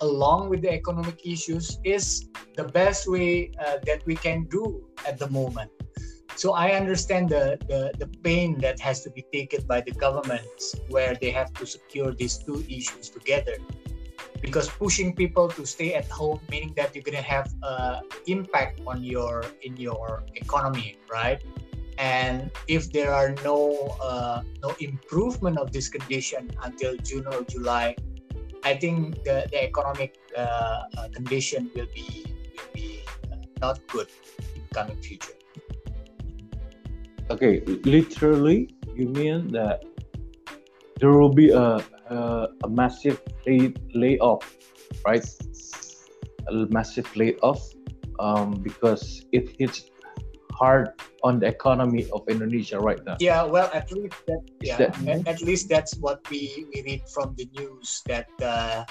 along 0.00 0.48
with 0.48 0.62
the 0.62 0.72
economic 0.72 1.26
issues 1.26 1.78
is 1.84 2.28
the 2.56 2.64
best 2.64 3.08
way 3.08 3.50
uh, 3.60 3.76
that 3.86 4.04
we 4.06 4.14
can 4.16 4.44
do 4.44 4.82
at 5.06 5.18
the 5.18 5.28
moment. 5.28 5.70
So 6.36 6.54
i 6.54 6.72
understand 6.72 7.28
the, 7.28 7.58
the, 7.68 7.92
the 7.98 8.06
pain 8.22 8.58
that 8.60 8.80
has 8.80 9.02
to 9.02 9.10
be 9.10 9.22
taken 9.32 9.66
by 9.66 9.80
the 9.82 9.90
governments 9.90 10.74
where 10.88 11.14
they 11.14 11.30
have 11.30 11.52
to 11.54 11.66
secure 11.66 12.12
these 12.12 12.38
two 12.38 12.64
issues 12.68 13.10
together. 13.10 13.56
Because 14.40 14.68
pushing 14.68 15.14
people 15.14 15.48
to 15.48 15.66
stay 15.66 15.92
at 15.94 16.08
home 16.08 16.40
meaning 16.50 16.72
that 16.76 16.94
you're 16.94 17.04
going 17.04 17.16
to 17.16 17.30
have 17.36 17.52
uh, 17.62 18.00
impact 18.26 18.80
on 18.86 19.04
your 19.04 19.44
in 19.62 19.76
your 19.76 20.22
economy 20.34 20.96
right? 21.12 21.42
And 21.98 22.50
if 22.66 22.90
there 22.90 23.12
are 23.12 23.34
no 23.44 23.98
uh, 24.02 24.40
no 24.62 24.74
improvement 24.80 25.58
of 25.58 25.72
this 25.72 25.90
condition 25.90 26.50
until 26.62 26.96
june 26.96 27.26
or 27.26 27.44
july 27.44 27.96
i 28.64 28.74
think 28.74 29.22
the, 29.24 29.46
the 29.50 29.64
economic 29.64 30.16
uh, 30.36 30.40
uh 30.40 31.08
condition 31.14 31.70
will 31.74 31.88
be 31.94 32.24
will 32.54 32.70
be 32.74 33.02
uh, 33.32 33.36
not 33.60 33.78
good 33.88 34.08
in 34.56 34.62
coming 34.72 35.00
future. 35.02 35.34
Okay 37.30 37.60
literally 37.84 38.68
you 38.94 39.08
mean 39.08 39.48
that 39.52 39.84
there 40.98 41.12
will 41.12 41.32
be 41.32 41.50
a 41.50 41.78
a, 42.10 42.48
a 42.64 42.68
massive 42.68 43.20
lay, 43.46 43.72
layoff 43.94 44.42
right? 45.06 45.24
A 46.48 46.66
massive 46.70 47.08
layoff 47.16 47.62
um, 48.18 48.54
because 48.54 49.24
it 49.32 49.54
hits 49.58 49.89
hard 50.60 50.92
on 51.24 51.40
the 51.40 51.48
economy 51.48 52.04
of 52.12 52.20
Indonesia 52.28 52.76
right 52.76 53.00
now. 53.08 53.16
Yeah, 53.18 53.42
well, 53.48 53.72
at 53.72 53.88
least 53.90 54.14
that, 54.28 54.44
yeah, 54.60 54.76
that, 54.76 54.92
at, 55.08 55.26
at, 55.26 55.40
least 55.40 55.72
that's 55.72 55.96
what 55.96 56.20
we, 56.28 56.68
we 56.68 56.84
read 56.84 57.08
from 57.08 57.34
the 57.40 57.48
news 57.56 58.04
that 58.04 58.28
uh, 58.44 58.84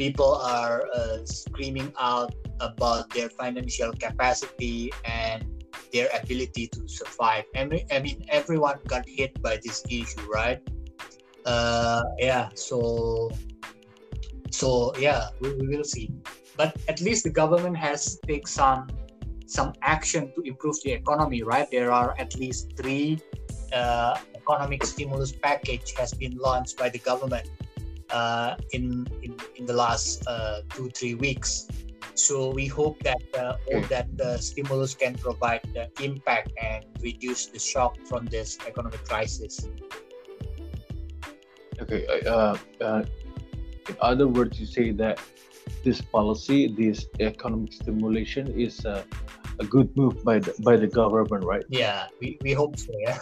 people 0.00 0.40
are 0.40 0.88
uh, 0.96 1.20
screaming 1.28 1.92
out 2.00 2.32
about 2.60 3.10
their 3.10 3.28
financial 3.28 3.92
capacity 3.92 4.90
and 5.04 5.44
their 5.92 6.08
ability 6.16 6.68
to 6.72 6.88
survive. 6.88 7.44
I 7.54 7.68
mean, 7.68 7.84
I 7.92 8.00
mean 8.00 8.24
everyone 8.32 8.80
got 8.88 9.04
hit 9.06 9.36
by 9.42 9.60
this 9.60 9.84
issue, 9.92 10.24
right? 10.32 10.64
Uh, 11.44 12.02
yeah, 12.18 12.48
so 12.54 13.30
so 14.50 14.96
yeah, 14.96 15.28
we, 15.40 15.52
we 15.54 15.68
will 15.68 15.84
see. 15.84 16.08
But 16.56 16.76
at 16.88 17.00
least 17.00 17.24
the 17.24 17.30
government 17.30 17.76
has 17.76 18.18
take 18.26 18.48
some 18.48 18.88
some 19.48 19.72
action 19.82 20.30
to 20.36 20.42
improve 20.42 20.76
the 20.84 20.92
economy, 20.92 21.42
right? 21.42 21.68
There 21.70 21.90
are 21.90 22.14
at 22.18 22.36
least 22.36 22.76
three 22.76 23.18
uh, 23.72 24.18
economic 24.36 24.84
stimulus 24.84 25.32
package 25.32 25.92
has 25.96 26.12
been 26.12 26.36
launched 26.36 26.78
by 26.78 26.88
the 26.88 26.98
government 26.98 27.48
uh, 28.10 28.56
in, 28.72 29.06
in 29.22 29.34
in 29.56 29.66
the 29.66 29.72
last 29.72 30.26
uh, 30.26 30.60
two 30.70 30.88
three 30.90 31.14
weeks. 31.14 31.68
So 32.14 32.50
we 32.50 32.66
hope 32.66 33.02
that 33.04 33.22
uh, 33.38 33.56
all 33.72 33.82
that 33.88 34.16
the 34.16 34.38
stimulus 34.38 34.94
can 34.94 35.14
provide 35.16 35.62
the 35.72 35.88
impact 36.02 36.52
and 36.60 36.84
reduce 37.00 37.46
the 37.46 37.58
shock 37.58 37.96
from 38.06 38.26
this 38.26 38.58
economic 38.66 39.04
crisis. 39.04 39.68
Okay. 41.80 42.04
Uh, 42.26 42.56
uh, 42.80 43.04
in 43.88 43.96
other 44.00 44.26
words, 44.26 44.58
you 44.58 44.66
say 44.66 44.90
that 44.92 45.20
this 45.84 46.00
policy, 46.00 46.66
this 46.68 47.06
economic 47.20 47.72
stimulation, 47.72 48.48
is 48.58 48.84
uh, 48.84 49.04
a 49.60 49.64
good 49.64 49.94
move 49.96 50.24
by 50.24 50.38
the 50.38 50.54
by 50.62 50.76
the 50.76 50.86
government, 50.86 51.44
right? 51.44 51.64
Yeah, 51.68 52.06
we, 52.20 52.38
we 52.42 52.52
hope 52.52 52.78
so. 52.78 52.92
Yeah. 53.06 53.18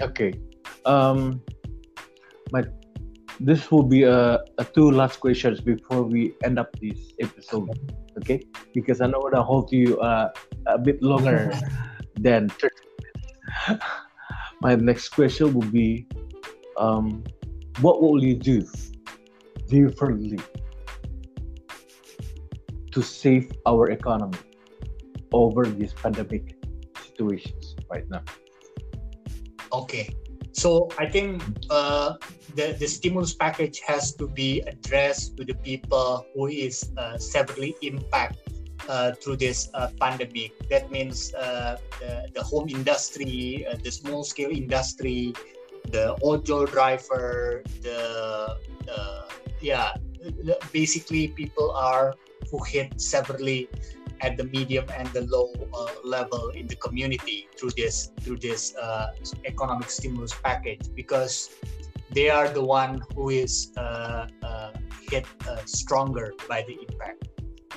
Okay. 0.00 0.32
Um, 0.84 1.42
my 2.52 2.64
this 3.40 3.70
will 3.70 3.82
be 3.82 4.04
a, 4.04 4.38
a 4.58 4.64
two 4.64 4.90
last 4.90 5.18
questions 5.18 5.60
before 5.60 6.02
we 6.02 6.34
end 6.44 6.58
up 6.58 6.70
this 6.80 7.12
episode 7.20 7.68
okay 8.16 8.40
because 8.72 9.00
i 9.00 9.06
know 9.06 9.20
i 9.34 9.40
hold 9.40 9.72
you 9.72 9.98
uh, 9.98 10.30
a 10.66 10.78
bit 10.78 11.02
longer 11.02 11.52
than 12.20 12.48
30 12.48 12.74
minutes 13.02 13.84
my 14.60 14.74
next 14.76 15.08
question 15.08 15.52
will 15.52 15.70
be 15.70 16.06
um, 16.76 17.24
what 17.80 18.00
will 18.00 18.22
you 18.22 18.34
do 18.34 18.64
differently 19.68 20.38
to 22.94 23.02
save 23.02 23.50
our 23.66 23.90
economy 23.90 24.38
over 25.32 25.66
these 25.66 25.92
pandemic 25.92 26.54
situations 26.96 27.74
right 27.90 28.08
now 28.08 28.22
okay 29.72 30.08
so 30.54 30.88
I 30.98 31.10
think 31.10 31.42
uh, 31.68 32.14
the 32.54 32.78
the 32.78 32.86
stimulus 32.86 33.34
package 33.34 33.82
has 33.82 34.14
to 34.22 34.30
be 34.30 34.62
addressed 34.70 35.36
to 35.36 35.44
the 35.44 35.58
people 35.66 36.22
who 36.32 36.46
is 36.46 36.94
uh, 36.96 37.18
severely 37.18 37.74
impacted 37.82 38.54
uh, 38.86 39.18
through 39.18 39.42
this 39.42 39.68
uh, 39.74 39.90
pandemic. 39.98 40.54
That 40.70 40.94
means 40.94 41.34
uh, 41.34 41.76
the, 41.98 42.30
the 42.38 42.42
home 42.42 42.70
industry, 42.70 43.66
uh, 43.66 43.76
the 43.82 43.90
small 43.90 44.22
scale 44.22 44.54
industry, 44.54 45.34
the 45.90 46.14
ojol 46.22 46.70
driver, 46.70 47.62
the 47.82 48.54
yeah, 49.60 49.96
basically 50.72 51.28
people 51.28 51.72
are 51.72 52.14
who 52.50 52.62
hit 52.64 53.00
severely 53.00 53.68
at 54.20 54.36
the 54.36 54.44
medium 54.44 54.86
and 54.96 55.08
the 55.08 55.22
low 55.26 55.52
uh, 55.72 55.92
level 56.04 56.48
in 56.50 56.66
the 56.66 56.76
community 56.76 57.48
through 57.56 57.70
this 57.76 58.12
through 58.20 58.38
this 58.38 58.74
uh, 58.76 59.08
economic 59.44 59.90
stimulus 59.90 60.34
package 60.42 60.88
because 60.94 61.50
they 62.10 62.30
are 62.30 62.48
the 62.48 62.64
one 62.64 63.02
who 63.14 63.30
is 63.30 63.72
uh, 63.76 64.26
uh 64.42 64.70
hit 65.10 65.26
uh, 65.48 65.60
stronger 65.66 66.32
by 66.48 66.64
the 66.66 66.78
impact. 66.80 67.28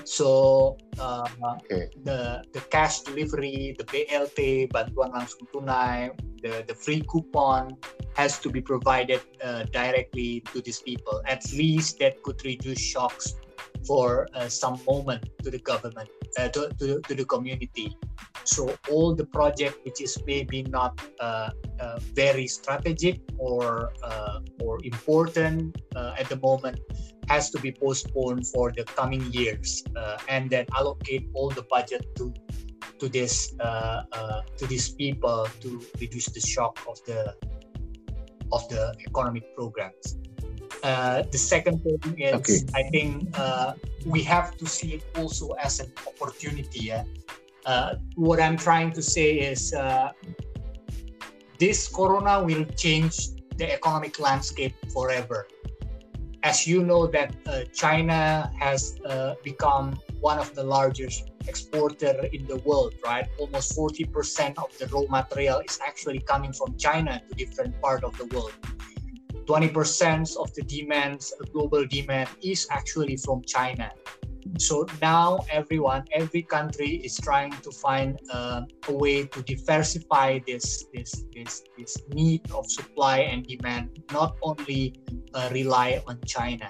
So 0.06 0.78
uh, 1.00 1.28
okay. 1.66 1.92
the 2.08 2.44
the 2.54 2.62
cash 2.72 3.02
delivery, 3.02 3.76
the 3.78 3.84
BLT, 3.84 4.72
bantuan 4.72 5.12
langsung 5.12 5.52
tunai, 5.52 6.16
the 6.40 6.64
the 6.64 6.76
free 6.76 7.04
coupon 7.12 7.76
has 8.16 8.40
to 8.40 8.48
be 8.48 8.62
provided 8.62 9.20
directly 9.76 10.42
to 10.54 10.64
these 10.64 10.80
people. 10.80 11.20
At 11.28 11.44
least 11.52 12.00
that 12.00 12.24
could 12.24 12.40
reduce 12.48 12.80
shocks 12.80 13.36
for 13.88 14.28
uh, 14.34 14.50
some 14.50 14.80
moment 14.86 15.24
to 15.44 15.50
the 15.50 15.60
government 15.60 16.10
uh, 16.38 16.50
to, 16.50 16.70
to, 16.80 17.00
to, 17.08 17.16
the 17.16 17.26
community. 17.26 17.96
So 18.44 18.76
all 18.92 19.16
the 19.16 19.26
project 19.26 19.86
which 19.86 20.02
is 20.02 20.18
maybe 20.28 20.64
not 20.64 21.00
uh, 21.20 21.50
uh, 21.80 22.00
very 22.14 22.48
strategic 22.48 23.22
or 23.38 23.94
uh, 24.04 24.40
or 24.62 24.80
important 24.84 25.82
uh, 25.96 26.20
at 26.20 26.28
the 26.28 26.38
moment 26.38 26.80
has 27.30 27.50
to 27.52 27.60
be 27.60 27.72
postponed 27.72 28.48
for 28.48 28.72
the 28.72 28.84
coming 28.84 29.24
years, 29.34 29.84
and 30.30 30.50
then 30.50 30.66
allocate 30.78 31.28
all 31.34 31.50
the 31.50 31.64
budget 31.64 32.06
to 32.16 32.34
to 33.00 33.10
this 33.10 33.52
to 34.58 34.66
these 34.68 34.90
people 34.90 35.48
to 35.62 35.82
reduce 36.00 36.28
the 36.28 36.40
shock 36.40 36.80
of 36.88 36.98
the 37.06 37.36
of 38.52 38.68
the 38.70 38.96
economic 39.08 39.44
programs. 39.56 40.16
Uh, 40.84 41.24
the 41.32 41.38
second 41.38 41.82
thing 41.84 42.20
is, 42.20 42.34
okay. 42.34 42.60
I 42.76 42.84
think 42.90 43.38
uh, 43.38 43.74
we 44.06 44.22
have 44.24 44.58
to 44.58 44.66
see 44.66 44.94
it 44.96 45.04
also 45.16 45.52
as 45.54 45.80
an 45.80 45.92
opportunity. 46.06 46.86
Yeah? 46.86 47.04
Uh, 47.66 47.96
what 48.16 48.40
I'm 48.40 48.58
trying 48.58 48.92
to 48.94 49.02
say 49.02 49.36
is, 49.40 49.74
uh, 49.74 50.12
this 51.60 51.88
corona 51.88 52.44
will 52.44 52.66
change 52.76 53.30
the 53.58 53.74
economic 53.74 54.20
landscape 54.20 54.76
forever. 54.94 55.48
As 56.44 56.68
you 56.68 56.84
know, 56.84 57.08
that 57.08 57.36
uh, 57.48 57.64
China 57.74 58.52
has 58.60 59.00
become 59.44 60.00
one 60.22 60.38
of 60.38 60.54
the 60.54 60.64
largest 60.64 61.32
exporter 61.48 62.30
in 62.32 62.46
the 62.46 62.58
world, 62.58 62.94
right? 63.04 63.28
Almost 63.40 63.76
40% 63.76 64.58
of 64.58 64.78
the 64.78 64.86
raw 64.88 65.04
material 65.10 65.60
is 65.68 65.80
actually 65.86 66.20
coming 66.20 66.54
from 66.54 66.78
China 66.78 67.22
to 67.28 67.36
different 67.36 67.82
part 67.82 68.04
of 68.04 68.16
the 68.18 68.26
world 68.26 68.54
20% 69.48 70.36
of 70.38 70.54
the 70.54 70.62
demand, 70.64 71.32
global 71.54 71.86
demand 71.88 72.30
is 72.44 72.68
actually 72.70 73.16
from 73.16 73.42
China. 73.48 73.90
So 74.60 74.86
now 75.02 75.40
everyone, 75.52 76.06
every 76.12 76.44
country 76.44 77.02
is 77.04 77.18
trying 77.18 77.52
to 77.52 77.72
find 77.72 78.20
uh, 78.30 78.62
a 78.88 78.94
way 78.94 79.26
to 79.26 79.42
diversify 79.44 80.40
this, 80.46 80.86
this, 80.94 81.26
this, 81.34 81.64
this 81.78 81.98
need 82.10 82.50
of 82.52 82.70
supply 82.70 83.20
and 83.20 83.46
demand, 83.46 84.04
not 84.12 84.36
only 84.42 84.96
uh, 85.34 85.50
rely 85.52 86.02
on 86.08 86.20
China. 86.26 86.70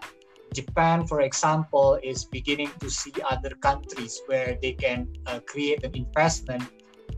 Japan, 0.53 1.05
for 1.05 1.21
example, 1.21 1.99
is 2.03 2.25
beginning 2.25 2.71
to 2.79 2.89
see 2.89 3.13
other 3.29 3.51
countries 3.61 4.21
where 4.27 4.57
they 4.61 4.73
can 4.73 5.07
uh, 5.25 5.39
create 5.45 5.83
an 5.83 5.95
investment 5.95 6.63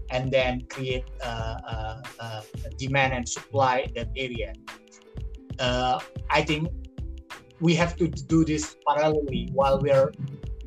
and 0.10 0.32
then 0.32 0.66
create 0.70 1.06
uh, 1.24 1.56
uh, 1.68 2.02
uh 2.20 2.42
demand 2.78 3.14
and 3.14 3.30
supply 3.30 3.86
in 3.86 3.94
that 3.94 4.10
area 4.18 4.54
uh, 5.60 6.00
I 6.30 6.42
think 6.42 6.70
we 7.60 7.76
have 7.76 7.96
to 7.98 8.08
do 8.08 8.46
this 8.46 8.76
parallelly 8.88 9.52
while 9.52 9.80
we're 9.80 10.12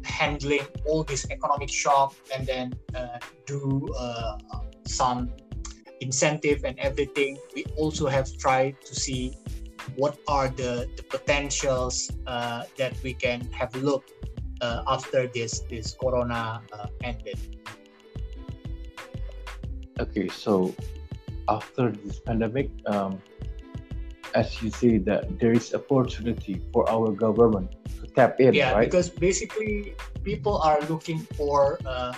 handling 0.05 0.66
all 0.86 1.05
this 1.05 1.26
economic 1.30 1.70
shock 1.70 2.14
and 2.34 2.47
then 2.47 2.74
uh, 2.95 3.18
do 3.47 3.88
uh, 3.99 4.38
some 4.86 5.30
incentive 6.01 6.64
and 6.64 6.78
everything. 6.78 7.38
We 7.55 7.64
also 7.76 8.09
have 8.09 8.26
tried 8.36 8.80
to 8.82 8.95
see 8.95 9.34
what 9.97 10.18
are 10.28 10.49
the, 10.49 10.88
the 10.97 11.03
potentials 11.03 12.11
uh, 12.26 12.64
that 12.76 12.95
we 13.03 13.14
can 13.14 13.40
have 13.53 13.74
look 13.76 14.05
uh, 14.61 14.82
after 14.86 15.26
this 15.26 15.61
this 15.68 15.95
corona 15.99 16.62
uh, 16.72 16.86
ended. 17.03 17.38
Okay, 19.99 20.28
so 20.28 20.74
after 21.49 21.90
this 21.90 22.20
pandemic, 22.20 22.70
um, 22.86 23.20
as 24.35 24.62
you 24.62 24.70
say 24.70 24.99
that 24.99 25.39
there 25.39 25.53
is 25.53 25.74
opportunity 25.74 26.61
for 26.72 26.89
our 26.89 27.12
government 27.12 27.70
to 28.01 28.07
tap 28.07 28.41
in 28.41 28.55
yeah 28.55 28.72
right? 28.72 28.91
because 28.91 29.09
basically 29.09 29.95
people 30.24 30.59
are 30.59 30.80
looking 30.89 31.18
for 31.37 31.78
uh, 31.87 32.12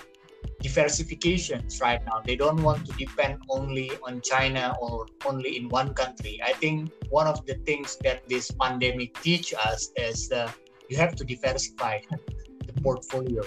diversifications 0.62 1.81
right 1.83 2.01
now. 2.07 2.23
They 2.25 2.37
don't 2.37 2.62
want 2.62 2.87
to 2.87 2.93
depend 2.97 3.39
only 3.51 3.91
on 4.03 4.21
china 4.23 4.75
or 4.81 5.07
only 5.27 5.57
in 5.57 5.69
one 5.69 5.93
country. 5.93 6.41
I 6.43 6.53
think 6.55 6.91
one 7.11 7.27
of 7.27 7.45
the 7.45 7.55
things 7.69 7.97
that 8.05 8.27
this 8.29 8.51
pandemic 8.51 9.12
teach 9.21 9.53
us 9.53 9.91
is 9.97 10.33
uh, 10.33 10.51
you 10.89 10.97
have 10.97 11.15
to 11.17 11.25
diversify 11.25 12.01
the 12.67 12.73
portfolio. 12.81 13.43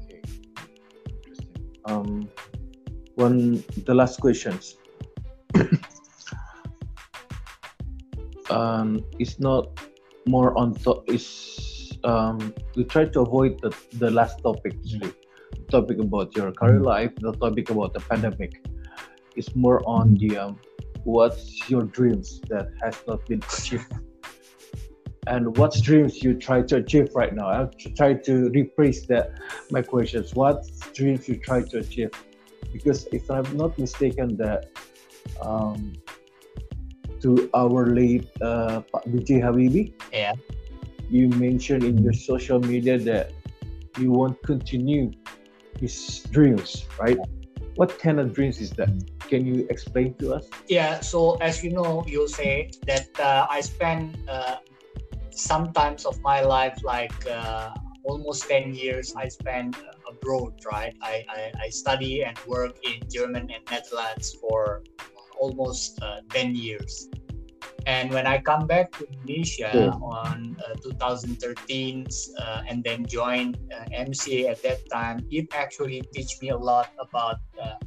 Okay. 0.00 0.22
Um 1.84 2.28
one 3.16 3.64
the 3.84 3.94
last 3.94 4.20
questions 4.20 4.76
um, 8.50 9.04
it's 9.18 9.38
not 9.38 9.78
more 10.26 10.56
on 10.58 10.74
to- 10.74 11.02
is 11.06 11.92
um, 12.04 12.54
we 12.76 12.84
try 12.84 13.04
to 13.04 13.20
avoid 13.20 13.60
the, 13.60 13.74
the 13.94 14.10
last 14.10 14.42
topic 14.42 14.74
actually. 14.78 15.12
Topic 15.70 15.98
about 15.98 16.36
your 16.36 16.52
career 16.52 16.80
mm. 16.80 16.84
life 16.84 17.12
the 17.16 17.32
topic 17.32 17.70
about 17.70 17.92
the 17.94 18.00
pandemic. 18.00 18.64
Is 19.34 19.54
more 19.54 19.82
on 19.86 20.14
the 20.14 20.38
um, 20.38 20.60
what's 21.04 21.68
your 21.68 21.82
dreams 21.82 22.40
that 22.48 22.70
has 22.82 22.96
not 23.06 23.26
been 23.26 23.42
achieved? 23.52 23.92
And 25.26 25.56
what 25.56 25.74
dreams 25.82 26.22
you 26.22 26.34
try 26.34 26.62
to 26.62 26.76
achieve 26.76 27.08
right 27.14 27.34
now? 27.34 27.48
I'll 27.48 27.70
try 27.96 28.14
to 28.14 28.32
rephrase 28.50 29.06
that 29.08 29.32
my 29.72 29.82
questions. 29.82 30.34
What 30.34 30.64
dreams 30.94 31.28
you 31.28 31.36
try 31.36 31.62
to 31.62 31.78
achieve? 31.78 32.10
Because 32.72 33.06
if 33.12 33.30
i'm 33.30 33.56
not 33.56 33.78
mistaken 33.78 34.36
that 34.36 34.68
um, 35.40 35.94
to 37.22 37.50
our 37.54 37.86
late 37.86 38.28
uh, 38.40 38.82
BJ 39.08 39.42
Habibie. 39.42 39.92
Yeah. 40.12 40.34
You 41.08 41.28
mentioned 41.28 41.84
in 41.84 41.98
your 42.02 42.12
social 42.12 42.58
media 42.60 42.98
that 42.98 43.32
you 43.98 44.10
want 44.10 44.40
to 44.42 44.46
continue 44.46 45.12
his 45.80 46.24
dreams, 46.30 46.84
right? 46.98 47.18
What 47.76 47.98
kind 47.98 48.18
of 48.18 48.32
dreams 48.32 48.60
is 48.60 48.70
that? 48.72 48.90
Can 49.28 49.46
you 49.46 49.66
explain 49.70 50.14
to 50.14 50.34
us? 50.34 50.48
Yeah. 50.68 51.00
So 51.00 51.36
as 51.40 51.62
you 51.62 51.70
know, 51.70 52.04
you 52.06 52.28
say 52.28 52.70
that 52.86 53.08
uh, 53.20 53.46
I 53.50 53.60
spend 53.60 54.18
uh, 54.28 54.56
some 55.30 55.72
times 55.72 56.06
of 56.06 56.20
my 56.22 56.40
life, 56.40 56.78
like 56.82 57.14
uh, 57.28 57.70
almost 58.04 58.48
ten 58.48 58.74
years, 58.74 59.14
I 59.14 59.28
spend 59.28 59.76
abroad, 60.08 60.54
right? 60.64 60.94
I, 61.02 61.24
I, 61.28 61.52
I 61.64 61.68
study 61.68 62.24
and 62.24 62.38
work 62.46 62.76
in 62.82 63.02
German 63.10 63.50
and 63.52 63.62
Netherlands 63.70 64.32
for 64.40 64.82
almost 65.38 66.00
uh, 66.02 66.20
10 66.30 66.54
years. 66.54 67.08
And 67.86 68.10
when 68.10 68.26
I 68.26 68.38
come 68.38 68.66
back 68.66 68.90
to 68.98 69.06
Indonesia 69.06 69.70
yeah. 69.72 69.94
on 70.02 70.56
uh, 70.58 70.74
2013 70.82 72.06
uh, 72.38 72.62
and 72.68 72.82
then 72.82 73.06
joined 73.06 73.58
uh, 73.70 73.86
MCA 73.94 74.50
at 74.50 74.62
that 74.64 74.82
time, 74.90 75.22
it 75.30 75.54
actually 75.54 76.02
teach 76.12 76.42
me 76.42 76.50
a 76.50 76.58
lot 76.58 76.90
about 76.98 77.38
uh, 77.62 77.78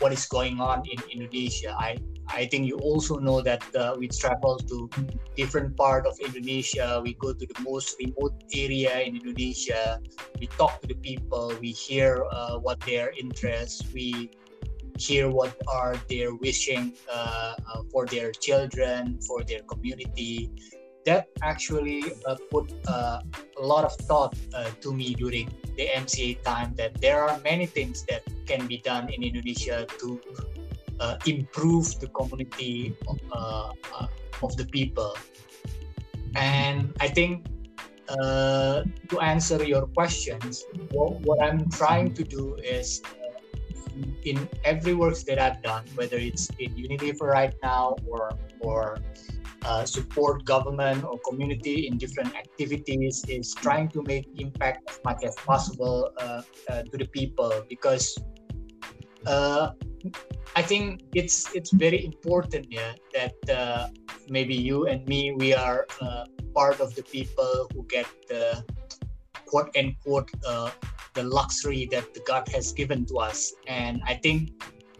what 0.00 0.12
is 0.12 0.26
going 0.26 0.60
on 0.60 0.82
in 0.90 0.98
Indonesia. 1.14 1.70
I 1.78 1.98
I 2.28 2.44
think 2.44 2.66
you 2.68 2.76
also 2.78 3.16
know 3.16 3.40
that 3.40 3.64
uh, 3.74 3.96
we 3.96 4.08
travel 4.08 4.58
to 4.58 4.90
different 5.36 5.76
part 5.76 6.04
of 6.04 6.18
Indonesia. 6.20 7.00
We 7.02 7.14
go 7.14 7.32
to 7.32 7.44
the 7.46 7.60
most 7.62 7.96
remote 7.96 8.36
area 8.52 9.00
in 9.00 9.16
Indonesia. 9.16 10.02
We 10.38 10.50
talk 10.60 10.82
to 10.82 10.86
the 10.88 10.98
people. 11.00 11.54
We 11.60 11.72
hear 11.72 12.26
uh, 12.30 12.58
what 12.58 12.80
their 12.84 13.14
interests. 13.16 13.80
We 13.94 14.30
hear 14.98 15.30
what 15.30 15.56
are 15.68 15.96
their 16.08 16.34
wishing 16.34 16.92
uh, 17.10 17.54
uh, 17.56 17.82
for 17.90 18.06
their 18.06 18.32
children, 18.32 19.18
for 19.26 19.42
their 19.44 19.62
community. 19.62 20.50
That 21.06 21.28
actually 21.42 22.04
uh, 22.26 22.36
put 22.50 22.74
uh, 22.86 23.20
a 23.56 23.62
lot 23.62 23.84
of 23.84 23.94
thought 24.04 24.36
uh, 24.52 24.70
to 24.82 24.92
me 24.92 25.14
during 25.14 25.48
the 25.76 25.88
MCA 25.94 26.42
time 26.42 26.74
that 26.76 27.00
there 27.00 27.22
are 27.22 27.38
many 27.40 27.64
things 27.64 28.04
that 28.10 28.22
can 28.46 28.66
be 28.66 28.78
done 28.78 29.08
in 29.08 29.22
Indonesia 29.22 29.86
to 30.00 30.20
uh, 31.00 31.16
improve 31.24 31.98
the 32.00 32.08
community 32.08 32.94
of, 33.06 33.18
of 34.42 34.56
the 34.56 34.66
people. 34.66 35.16
And 36.34 36.92
I 37.00 37.08
think 37.08 37.46
to 38.08 39.16
answer 39.22 39.64
your 39.64 39.86
questions, 39.86 40.66
what, 40.90 41.20
what 41.22 41.40
I'm 41.40 41.70
trying 41.70 42.12
to 42.14 42.24
do 42.24 42.56
is 42.56 43.00
in 44.24 44.48
every 44.64 44.94
works 44.94 45.22
that 45.24 45.38
I've 45.38 45.62
done, 45.62 45.84
whether 45.94 46.16
it's 46.16 46.48
in 46.58 46.74
Unilever 46.74 47.28
right 47.32 47.54
now 47.62 47.96
or 48.06 48.32
or 48.60 48.98
uh, 49.64 49.84
support 49.84 50.44
government 50.44 51.04
or 51.04 51.18
community 51.28 51.86
in 51.88 51.98
different 51.98 52.34
activities, 52.34 53.24
is 53.28 53.54
trying 53.54 53.88
to 53.90 54.02
make 54.02 54.28
impact 54.38 54.88
as 54.90 55.00
much 55.04 55.24
as 55.24 55.34
possible 55.36 56.10
uh, 56.18 56.42
uh, 56.70 56.82
to 56.82 56.96
the 56.96 57.06
people. 57.06 57.52
Because 57.68 58.18
uh, 59.26 59.70
I 60.56 60.62
think 60.62 61.02
it's 61.14 61.54
it's 61.54 61.72
very 61.72 62.04
important, 62.04 62.66
yeah, 62.70 62.94
that 63.14 63.36
uh, 63.50 63.88
maybe 64.28 64.54
you 64.54 64.86
and 64.86 65.06
me 65.06 65.32
we 65.32 65.54
are 65.54 65.86
uh, 66.00 66.24
part 66.54 66.80
of 66.80 66.94
the 66.94 67.02
people 67.02 67.68
who 67.74 67.84
get 67.88 68.06
the 68.28 68.64
quote 69.46 69.70
unquote 69.76 70.30
the 71.18 71.24
luxury 71.24 71.88
that 71.90 72.14
the 72.14 72.20
God 72.20 72.44
has 72.48 72.72
given 72.72 73.04
to 73.06 73.14
us. 73.18 73.52
And 73.66 74.00
I 74.06 74.14
think 74.14 74.40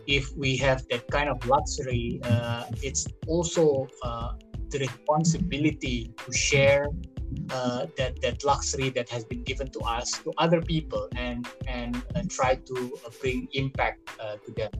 if 0.06 0.24
we 0.36 0.56
have 0.56 0.80
that 0.88 1.06
kind 1.16 1.28
of 1.28 1.38
luxury, 1.46 2.20
uh, 2.24 2.64
it's 2.82 3.06
also 3.28 3.86
uh, 4.02 4.32
the 4.70 4.78
responsibility 4.80 6.12
to 6.24 6.32
share 6.32 6.88
uh, 7.50 7.86
that 7.98 8.20
that 8.22 8.36
luxury 8.42 8.88
that 8.90 9.08
has 9.14 9.22
been 9.24 9.42
given 9.44 9.68
to 9.76 9.80
us 9.80 10.18
to 10.24 10.32
other 10.38 10.60
people 10.60 11.08
and 11.14 11.46
and 11.66 11.92
uh, 12.14 12.22
try 12.36 12.52
to 12.70 12.76
uh, 13.04 13.10
bring 13.20 13.46
impact 13.52 14.00
uh, 14.18 14.36
to 14.44 14.50
them. 14.58 14.72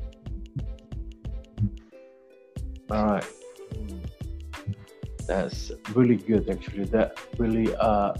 All 2.91 3.07
right 3.07 3.28
that's 5.28 5.70
really 5.93 6.16
good 6.16 6.49
actually. 6.49 6.84
That 6.84 7.20
really 7.36 7.68
uh 7.76 8.14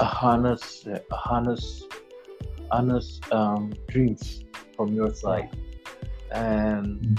harness 0.00 0.86
a 0.86 1.00
honest 2.70 3.30
um, 3.32 3.72
dreams 3.88 4.44
from 4.76 4.94
your 4.94 5.12
side. 5.14 5.50
And 6.32 7.18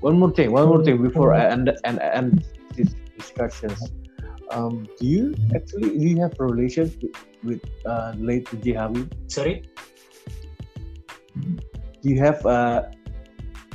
one 0.00 0.18
more 0.18 0.30
thing 0.30 0.52
one 0.52 0.68
more 0.68 0.84
thing 0.84 1.02
before 1.02 1.34
i 1.34 1.44
end 1.44 1.70
and 1.84 1.98
end 1.98 2.44
these 2.74 2.94
discussions 3.16 3.90
um, 4.50 4.88
do 4.98 5.06
you 5.06 5.34
actually 5.54 5.90
do 5.98 6.06
you 6.06 6.20
have 6.20 6.32
a 6.38 6.44
relation 6.44 6.90
with, 7.02 7.14
with 7.44 7.62
uh, 7.84 8.14
late 8.16 8.46
Jihawi? 8.64 9.04
sorry? 9.26 9.62
Do 11.36 12.08
you 12.08 12.18
have 12.22 12.46
a 12.46 12.90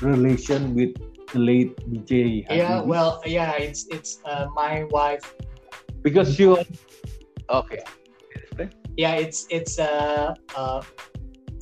relation 0.01 0.73
with 0.73 0.95
the 1.31 1.37
late 1.39 1.77
BJ 1.85 2.45
yeah 2.49 2.81
well 2.81 3.21
yeah 3.25 3.53
it's 3.53 3.85
it's 3.91 4.19
uh, 4.25 4.47
my 4.55 4.85
wife. 4.85 5.35
Because 6.01 6.39
you 6.39 6.57
okay 7.49 7.83
yeah 8.97 9.13
it's 9.15 9.45
it's 9.49 9.79
uh, 9.79 10.33
uh, 10.55 10.81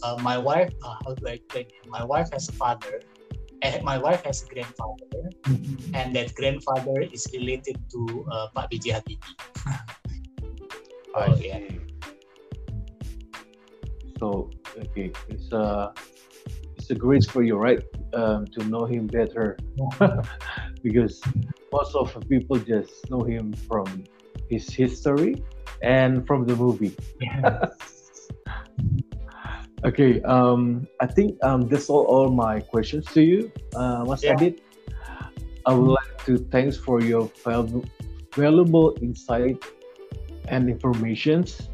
uh 0.03 0.17
my 0.21 0.37
wife 0.37 0.71
uh, 0.83 0.95
how 1.05 1.13
do 1.13 1.27
I 1.27 1.31
explain? 1.39 1.65
It? 1.65 1.89
my 1.89 2.03
wife 2.03 2.29
has 2.33 2.49
a 2.49 2.53
father 2.53 3.01
and 3.61 3.83
my 3.83 3.97
wife 3.97 4.23
has 4.23 4.43
a 4.43 4.47
grandfather 4.47 5.29
and 5.93 6.15
that 6.15 6.33
grandfather 6.35 7.01
is 7.13 7.27
related 7.33 7.77
to 7.91 8.25
uh, 8.31 8.47
Pak 8.55 8.69
B.J. 8.69 8.91
Habibie. 8.91 9.19
Oh, 11.13 11.35
yeah. 11.35 11.59
So 14.17 14.49
okay 14.77 15.11
it's 15.27 15.51
uh 15.51 15.91
it's 16.77 16.89
a 16.89 16.95
great 16.95 17.25
for 17.29 17.43
you 17.43 17.57
right? 17.57 17.83
Um, 18.13 18.47
to 18.57 18.63
know 18.63 18.85
him 18.85 19.07
better. 19.07 19.57
Because 20.83 21.21
most 21.71 21.95
of 21.95 22.13
the 22.13 22.21
people 22.25 22.57
just 22.57 23.09
know 23.11 23.21
him 23.21 23.53
from 23.67 23.85
his 24.49 24.69
history 24.69 25.35
and 25.83 26.25
from 26.27 26.45
the 26.45 26.55
movie. 26.55 26.95
okay, 29.85 30.21
um, 30.21 30.87
I 30.99 31.07
think 31.07 31.43
um, 31.43 31.67
that's 31.67 31.89
all, 31.89 32.05
all 32.05 32.29
my 32.29 32.59
questions 32.59 33.05
to 33.13 33.21
you, 33.21 33.51
uh, 33.75 34.03
Mas 34.05 34.23
yeah. 34.23 34.33
Adit. 34.33 34.61
I 35.65 35.73
would 35.73 35.93
like 35.93 36.25
to 36.25 36.37
thanks 36.49 36.75
for 36.75 37.01
your 37.01 37.29
valuable, 37.43 37.85
valuable 38.33 38.97
insight 39.01 39.63
and 40.47 40.69
informations. 40.69 41.69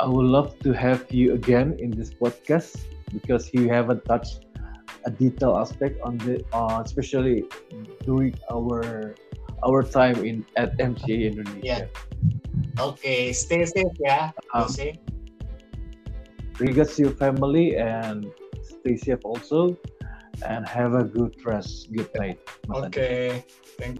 I 0.00 0.06
would 0.06 0.26
love 0.26 0.58
to 0.60 0.72
have 0.72 1.06
you 1.10 1.34
again 1.34 1.76
in 1.78 1.90
this 1.90 2.10
podcast 2.10 2.76
because 3.12 3.52
you 3.54 3.68
haven't 3.68 4.04
touched 4.04 4.46
a 5.04 5.10
detailed 5.10 5.58
aspect 5.58 6.00
on 6.02 6.18
the, 6.18 6.44
uh, 6.52 6.82
especially 6.84 7.44
during 8.04 8.34
our 8.50 9.14
our 9.66 9.82
time 9.82 10.24
in 10.24 10.44
at 10.56 10.76
MCA 10.78 11.34
Indonesia. 11.34 11.62
Yeah. 11.62 11.86
Okay, 12.78 13.32
stay 13.32 13.66
safe 13.66 13.96
ya. 13.98 14.30
Um, 14.54 14.68
stay 14.70 14.94
safe. 14.94 14.98
Regards 16.58 16.98
your 16.98 17.14
family 17.18 17.76
and 17.76 18.26
stay 18.62 18.96
safe 18.96 19.22
also. 19.24 19.76
And 20.46 20.62
have 20.66 20.94
a 20.94 21.02
good 21.02 21.34
rest. 21.44 21.90
Good 21.90 22.10
night. 22.14 22.38
Okay. 22.70 23.42
Thank 23.74 23.98